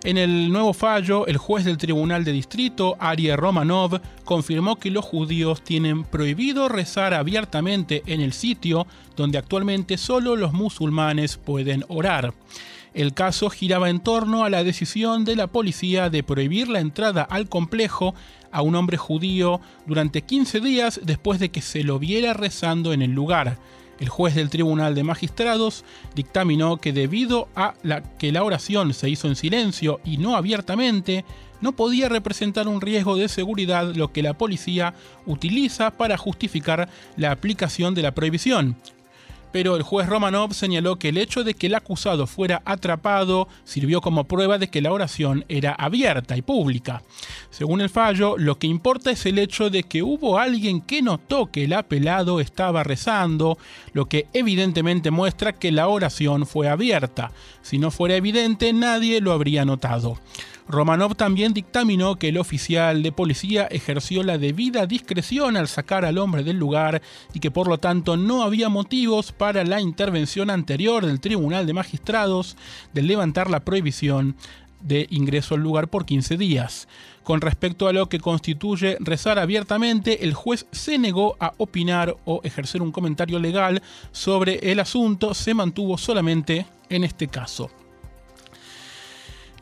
En 0.03 0.17
el 0.17 0.51
nuevo 0.51 0.73
fallo, 0.73 1.27
el 1.27 1.37
juez 1.37 1.63
del 1.63 1.77
Tribunal 1.77 2.23
de 2.23 2.31
Distrito, 2.31 2.97
Arie 2.99 3.35
Romanov, 3.35 4.01
confirmó 4.25 4.77
que 4.77 4.89
los 4.89 5.05
judíos 5.05 5.61
tienen 5.61 6.03
prohibido 6.05 6.69
rezar 6.69 7.13
abiertamente 7.13 8.01
en 8.07 8.19
el 8.19 8.33
sitio 8.33 8.87
donde 9.15 9.37
actualmente 9.37 9.99
solo 9.99 10.35
los 10.35 10.53
musulmanes 10.53 11.37
pueden 11.37 11.85
orar. 11.87 12.33
El 12.93 13.13
caso 13.13 13.49
giraba 13.49 13.89
en 13.89 14.01
torno 14.01 14.43
a 14.43 14.49
la 14.49 14.65
decisión 14.65 15.23
de 15.23 15.38
la 15.38 15.47
policía 15.47 16.10
de 16.10 16.23
prohibir 16.23 16.67
la 16.67 16.82
entrada 16.82 17.23
al 17.23 17.47
complejo 17.47 18.13
a 18.51 18.62
un 18.62 18.75
hombre 18.75 18.97
judío 18.97 19.62
durante 19.86 20.23
15 20.23 20.60
días 20.60 20.99
después 21.04 21.39
de 21.39 21.49
que 21.49 21.62
se 21.62 21.86
lo 21.86 21.99
viera 21.99 22.34
rezando 22.34 22.91
en 22.91 23.01
el 23.01 23.12
lugar. 23.12 23.58
El 24.01 24.10
juez 24.10 24.36
del 24.36 24.49
Tribunal 24.49 24.93
de 24.93 25.04
Magistrados 25.04 25.86
dictaminó 26.15 26.77
que 26.77 26.91
debido 26.91 27.47
a 27.56 27.75
la 27.84 28.01
que 28.17 28.34
la 28.34 28.43
oración 28.43 28.93
se 28.93 29.10
hizo 29.10 29.27
en 29.27 29.36
silencio 29.38 30.01
y 30.04 30.17
no 30.17 30.36
abiertamente, 30.36 31.23
no 31.62 31.73
podía 31.73 32.10
representar 32.10 32.67
un 32.67 32.82
riesgo 32.82 33.15
de 33.15 33.30
seguridad 33.30 33.93
lo 33.95 34.12
que 34.12 34.23
la 34.23 34.34
policía 34.34 34.95
utiliza 35.25 35.91
para 35.91 36.17
justificar 36.17 36.89
la 37.15 37.32
aplicación 37.32 37.93
de 37.93 38.01
la 38.01 38.12
prohibición 38.13 38.75
pero 39.51 39.75
el 39.75 39.83
juez 39.83 40.07
Romanov 40.07 40.53
señaló 40.53 40.97
que 40.97 41.09
el 41.09 41.17
hecho 41.17 41.43
de 41.43 41.53
que 41.53 41.67
el 41.67 41.75
acusado 41.75 42.27
fuera 42.27 42.61
atrapado 42.65 43.47
sirvió 43.63 44.01
como 44.01 44.25
prueba 44.25 44.57
de 44.57 44.69
que 44.69 44.81
la 44.81 44.91
oración 44.91 45.45
era 45.49 45.73
abierta 45.73 46.37
y 46.37 46.41
pública. 46.41 47.03
Según 47.49 47.81
el 47.81 47.89
fallo, 47.89 48.37
lo 48.37 48.57
que 48.57 48.67
importa 48.67 49.11
es 49.11 49.25
el 49.25 49.39
hecho 49.39 49.69
de 49.69 49.83
que 49.83 50.03
hubo 50.03 50.39
alguien 50.39 50.81
que 50.81 51.01
notó 51.01 51.51
que 51.51 51.65
el 51.65 51.73
apelado 51.73 52.39
estaba 52.39 52.83
rezando, 52.83 53.57
lo 53.93 54.05
que 54.05 54.27
evidentemente 54.33 55.11
muestra 55.11 55.53
que 55.53 55.71
la 55.71 55.87
oración 55.87 56.45
fue 56.45 56.69
abierta. 56.69 57.31
Si 57.61 57.77
no 57.77 57.91
fuera 57.91 58.15
evidente, 58.15 58.73
nadie 58.73 59.21
lo 59.21 59.31
habría 59.31 59.65
notado. 59.65 60.17
Romanov 60.71 61.15
también 61.15 61.53
dictaminó 61.53 62.15
que 62.15 62.29
el 62.29 62.38
oficial 62.38 63.03
de 63.03 63.12
policía 63.12 63.67
ejerció 63.67 64.23
la 64.23 64.38
debida 64.38 64.86
discreción 64.86 65.57
al 65.57 65.67
sacar 65.67 66.05
al 66.05 66.17
hombre 66.17 66.43
del 66.43 66.57
lugar 66.57 67.01
y 67.34 67.39
que 67.39 67.51
por 67.51 67.67
lo 67.67 67.77
tanto 67.77 68.17
no 68.17 68.43
había 68.43 68.69
motivos 68.69 69.31
para 69.31 69.63
la 69.63 69.81
intervención 69.81 70.49
anterior 70.49 71.05
del 71.05 71.19
Tribunal 71.19 71.67
de 71.67 71.73
Magistrados 71.73 72.55
de 72.93 73.01
levantar 73.01 73.49
la 73.49 73.60
prohibición 73.60 74.36
de 74.79 75.07
ingreso 75.10 75.55
al 75.55 75.62
lugar 75.62 75.89
por 75.89 76.05
15 76.05 76.38
días. 76.38 76.88
Con 77.23 77.41
respecto 77.41 77.88
a 77.88 77.93
lo 77.93 78.10
que 78.10 78.19
constituye 78.19 78.97
rezar 78.99 79.38
abiertamente, 79.39 80.23
el 80.23 80.34
juez 80.34 80.65
se 80.71 80.97
negó 80.97 81.36
a 81.39 81.53
opinar 81.57 82.15
o 82.25 82.41
ejercer 82.43 82.81
un 82.81 82.91
comentario 82.91 83.39
legal 83.39 83.84
sobre 84.12 84.71
el 84.71 84.79
asunto, 84.79 85.34
se 85.34 85.53
mantuvo 85.53 85.97
solamente 85.97 86.65
en 86.89 87.03
este 87.03 87.27
caso. 87.27 87.69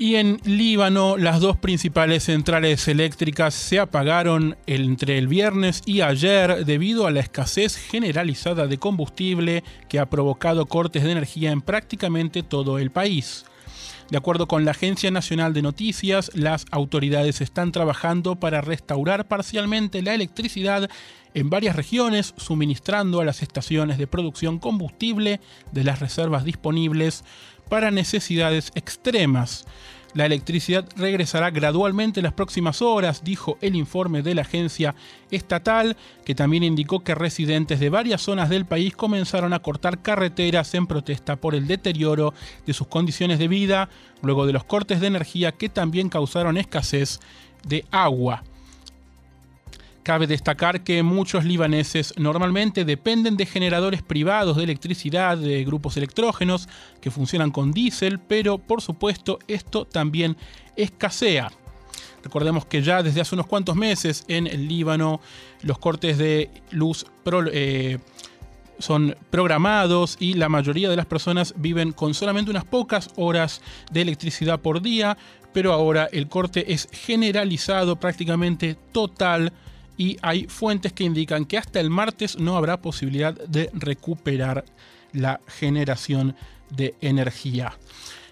Y 0.02 0.16
en 0.16 0.40
Líbano, 0.46 1.18
las 1.18 1.42
dos 1.42 1.58
principales 1.58 2.24
centrales 2.24 2.88
eléctricas 2.88 3.54
se 3.54 3.80
apagaron 3.80 4.56
entre 4.66 5.18
el 5.18 5.28
viernes 5.28 5.82
y 5.86 6.00
ayer 6.00 6.66
debido 6.66 7.06
a 7.06 7.12
la 7.12 7.20
escasez 7.20 7.76
generalizada 7.76 8.68
de 8.68 8.78
combustible 8.78 9.62
que 9.90 10.00
ha 10.00 10.10
provocado 10.10 10.68
cortes 10.68 11.04
de 11.04 11.12
energía 11.12 11.52
en 11.52 11.62
prácticamente 11.62 12.44
todo 12.44 12.80
el 12.80 12.92
país. 12.92 13.44
De 14.10 14.18
acuerdo 14.18 14.48
con 14.48 14.64
la 14.64 14.72
Agencia 14.72 15.12
Nacional 15.12 15.54
de 15.54 15.62
Noticias, 15.62 16.32
las 16.34 16.66
autoridades 16.72 17.42
están 17.42 17.74
trabajando 17.74 18.40
para 18.40 18.62
restaurar 18.62 19.28
parcialmente 19.28 20.02
la 20.02 20.16
electricidad 20.16 20.90
en 21.34 21.50
varias 21.50 21.76
regiones, 21.76 22.34
suministrando 22.38 23.22
a 23.22 23.26
las 23.26 23.42
estaciones 23.42 23.98
de 23.98 24.08
producción 24.08 24.60
combustible 24.60 25.40
de 25.72 25.84
las 25.84 26.00
reservas 26.00 26.44
disponibles 26.44 27.24
para 27.70 27.92
necesidades 27.92 28.72
extremas. 28.76 29.66
La 30.16 30.26
electricidad 30.26 30.90
regresará 30.96 31.52
gradualmente 31.52 32.20
en 32.20 32.24
las 32.24 32.34
próximas 32.34 32.82
horas, 32.82 33.24
dijo 33.24 33.60
el 33.62 33.76
informe 33.76 34.24
de 34.24 34.34
la 34.34 34.42
agencia 34.42 34.96
estatal, 35.30 35.98
que 36.26 36.34
también 36.34 36.64
indicó 36.64 37.02
que 37.02 37.14
residentes 37.14 37.80
de 37.80 37.92
varias 37.92 38.24
zonas 38.24 38.50
del 38.50 38.66
país 38.66 38.96
comenzaron 38.96 39.54
a 39.54 39.60
cortar 39.60 40.02
carreteras 40.02 40.74
en 40.74 40.88
protesta 40.88 41.36
por 41.36 41.54
el 41.54 41.68
deterioro 41.68 42.34
de 42.66 42.74
sus 42.74 42.88
condiciones 42.88 43.38
de 43.38 43.48
vida, 43.48 43.90
luego 44.24 44.48
de 44.48 44.54
los 44.54 44.64
cortes 44.64 45.00
de 45.00 45.08
energía 45.08 45.52
que 45.52 45.70
también 45.70 46.10
causaron 46.10 46.58
escasez 46.58 47.20
de 47.64 47.86
agua. 47.92 48.44
Cabe 50.04 50.28
destacar 50.28 50.84
que 50.84 51.04
muchos 51.04 51.46
libaneses 51.46 52.14
normalmente 52.18 52.86
dependen 52.86 53.38
de 53.38 53.46
generadores 53.46 54.02
privados 54.02 54.58
de 54.58 54.64
electricidad, 54.64 55.38
de 55.38 55.64
grupos 55.64 55.98
electrógenos 55.98 56.70
que 57.02 57.12
funcionan 57.12 57.52
con 57.52 57.72
diésel, 57.72 58.20
pero 58.20 58.58
por 58.58 58.82
supuesto 58.82 59.40
esto 59.48 59.86
también 59.86 60.38
escasea. 60.76 61.52
Recordemos 62.24 62.66
que 62.66 62.82
ya 62.82 63.04
desde 63.04 63.22
hace 63.22 63.36
unos 63.36 63.48
cuantos 63.48 63.76
meses 63.76 64.26
en 64.28 64.48
el 64.48 64.68
Líbano 64.68 65.22
los 65.62 65.80
cortes 65.80 66.18
de 66.18 66.50
luz 66.72 67.06
eh, 67.52 67.98
son 68.80 69.16
programados 69.30 70.18
y 70.20 70.34
la 70.34 70.50
mayoría 70.50 70.90
de 70.90 70.96
las 70.96 71.06
personas 71.06 71.54
viven 71.58 71.92
con 71.92 72.14
solamente 72.14 72.52
unas 72.52 72.66
pocas 72.66 73.10
horas 73.16 73.62
de 73.92 74.02
electricidad 74.02 74.60
por 74.60 74.82
día, 74.82 75.18
pero 75.54 75.74
ahora 75.74 76.10
el 76.12 76.28
corte 76.28 76.74
es 76.74 76.88
generalizado, 76.92 77.98
prácticamente 77.98 78.76
total 78.92 79.54
y 80.00 80.18
hay 80.22 80.46
fuentes 80.46 80.94
que 80.94 81.04
indican 81.04 81.46
que 81.46 81.58
hasta 81.58 81.82
el 81.82 81.90
martes 81.90 82.40
no 82.40 82.56
habrá 82.56 82.82
posibilidad 82.82 83.34
de 83.34 83.70
recuperar 83.74 84.64
la 85.12 85.42
generación 85.46 86.38
de 86.70 86.96
energía. 87.02 87.74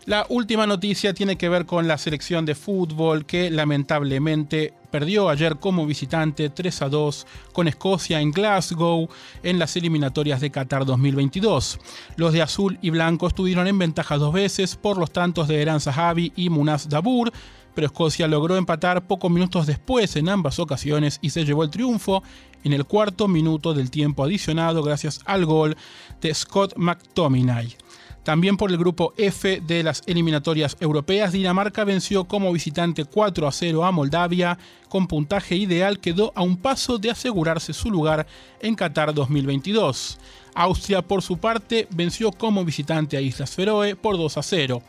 La 0.06 0.26
última 0.30 0.66
noticia 0.66 1.14
tiene 1.14 1.36
que 1.36 1.50
ver 1.50 1.66
con 1.66 1.86
la 1.86 1.98
selección 1.98 2.46
de 2.46 2.56
fútbol 2.56 3.26
que 3.26 3.52
lamentablemente 3.52 4.74
perdió 4.90 5.28
ayer 5.28 5.58
como 5.58 5.86
visitante 5.86 6.50
3 6.50 6.84
a 6.84 6.88
2 6.88 7.28
con 7.52 7.68
Escocia 7.68 8.22
en 8.22 8.32
Glasgow 8.32 9.10
en 9.44 9.60
las 9.60 9.76
eliminatorias 9.76 10.40
de 10.40 10.50
Qatar 10.50 10.86
2022. 10.86 11.80
Los 12.16 12.32
de 12.32 12.42
azul 12.42 12.80
y 12.82 12.92
blanco 12.92 13.28
estuvieron 13.28 13.68
en 13.68 13.78
ventaja 13.78 14.16
dos 14.16 14.32
veces 14.32 14.78
por 14.78 14.98
los 14.98 15.12
tantos 15.12 15.50
de 15.50 15.62
Eran 15.62 15.82
Zahavi 15.82 16.32
y 16.38 16.50
Munaz 16.50 16.88
Dabur, 16.88 17.34
pero 17.78 17.86
Escocia 17.86 18.28
logró 18.28 18.58
empatar 18.58 19.06
pocos 19.06 19.30
minutos 19.30 19.68
después 19.68 20.16
en 20.16 20.30
ambas 20.30 20.58
ocasiones 20.58 21.20
y 21.22 21.30
se 21.30 21.46
llevó 21.46 21.63
el 21.63 21.70
triunfo 21.70 22.24
en 22.63 22.74
el 22.74 22.86
cuarto 22.86 23.28
minuto 23.28 23.76
del 23.76 23.92
tiempo 23.92 24.24
adicionado 24.24 24.82
gracias 24.82 25.20
al 25.26 25.46
gol 25.46 25.78
de 26.20 26.34
Scott 26.34 26.74
McTominay. 26.76 27.78
También 28.24 28.58
por 28.58 28.72
el 28.72 28.80
grupo 28.80 29.13
F 29.16 29.62
de 29.62 29.84
las 29.84 30.02
eliminatorias 30.08 30.76
europeas, 30.80 31.34
Dinamarca 31.34 31.84
venció 31.84 32.24
como 32.24 32.52
visitante 32.52 33.06
4 33.06 33.48
a 33.48 33.52
0 33.52 33.86
a 33.86 33.92
Moldavia, 33.92 34.58
con 34.90 35.06
puntaje 35.06 35.56
ideal 35.56 36.00
quedó 36.00 36.34
a 36.34 36.42
un 36.42 36.58
paso 36.58 36.98
de 36.98 37.12
asegurarse 37.12 37.74
su 37.74 37.92
lugar 37.92 38.26
en 38.60 38.74
Qatar 38.74 39.13
2022. 39.13 40.18
Austria, 40.56 41.04
por 41.04 41.22
su 41.22 41.38
parte, 41.38 41.88
venció 41.92 42.32
como 42.32 42.66
visitante 42.66 43.18
a 43.18 43.22
Islas 43.22 43.52
Feroe 43.52 43.96
por 43.96 44.18
2 44.18 44.36
a 44.36 44.42
0. 44.42 44.82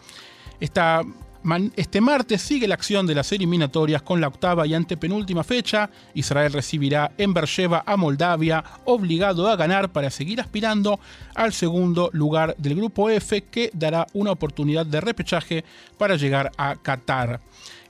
Esta 0.59 1.03
este 1.77 2.01
martes 2.01 2.43
sigue 2.43 2.69
la 2.69 2.75
acción 2.75 3.07
de 3.07 3.15
las 3.15 3.33
eliminatorias 3.33 4.03
con 4.03 4.21
la 4.21 4.29
octava 4.29 4.67
y 4.67 4.75
antepenúltima 4.75 5.45
fecha. 5.45 5.89
Israel 6.15 6.53
recibirá 6.53 7.13
en 7.17 7.33
Beersheba 7.33 7.85
a 7.87 7.97
Moldavia, 7.97 8.65
obligado 8.85 9.49
a 9.49 9.57
ganar 9.57 9.91
para 9.91 10.11
seguir 10.11 10.41
aspirando 10.41 10.99
al 11.35 11.53
segundo 11.53 12.11
lugar 12.13 12.55
del 12.59 12.75
grupo 12.75 13.09
F, 13.09 13.43
que 13.45 13.71
dará 13.73 14.07
una 14.13 14.33
oportunidad 14.33 14.85
de 14.85 15.01
repechaje 15.01 15.65
para 15.97 16.17
llegar 16.17 16.51
a 16.57 16.77
Qatar. 16.77 17.41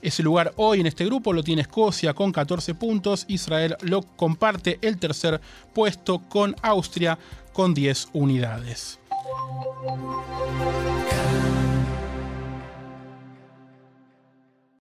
Ese 0.01 0.23
lugar 0.23 0.53
hoy 0.55 0.79
en 0.79 0.85
este 0.85 1.05
grupo 1.05 1.33
lo 1.33 1.43
tiene 1.43 1.63
Escocia 1.63 2.13
con 2.13 2.31
14 2.31 2.75
puntos, 2.75 3.25
Israel 3.27 3.75
lo 3.81 4.01
comparte 4.01 4.79
el 4.81 4.97
tercer 4.97 5.41
puesto 5.73 6.19
con 6.19 6.55
Austria 6.61 7.19
con 7.51 7.73
10 7.73 8.09
unidades. 8.13 8.99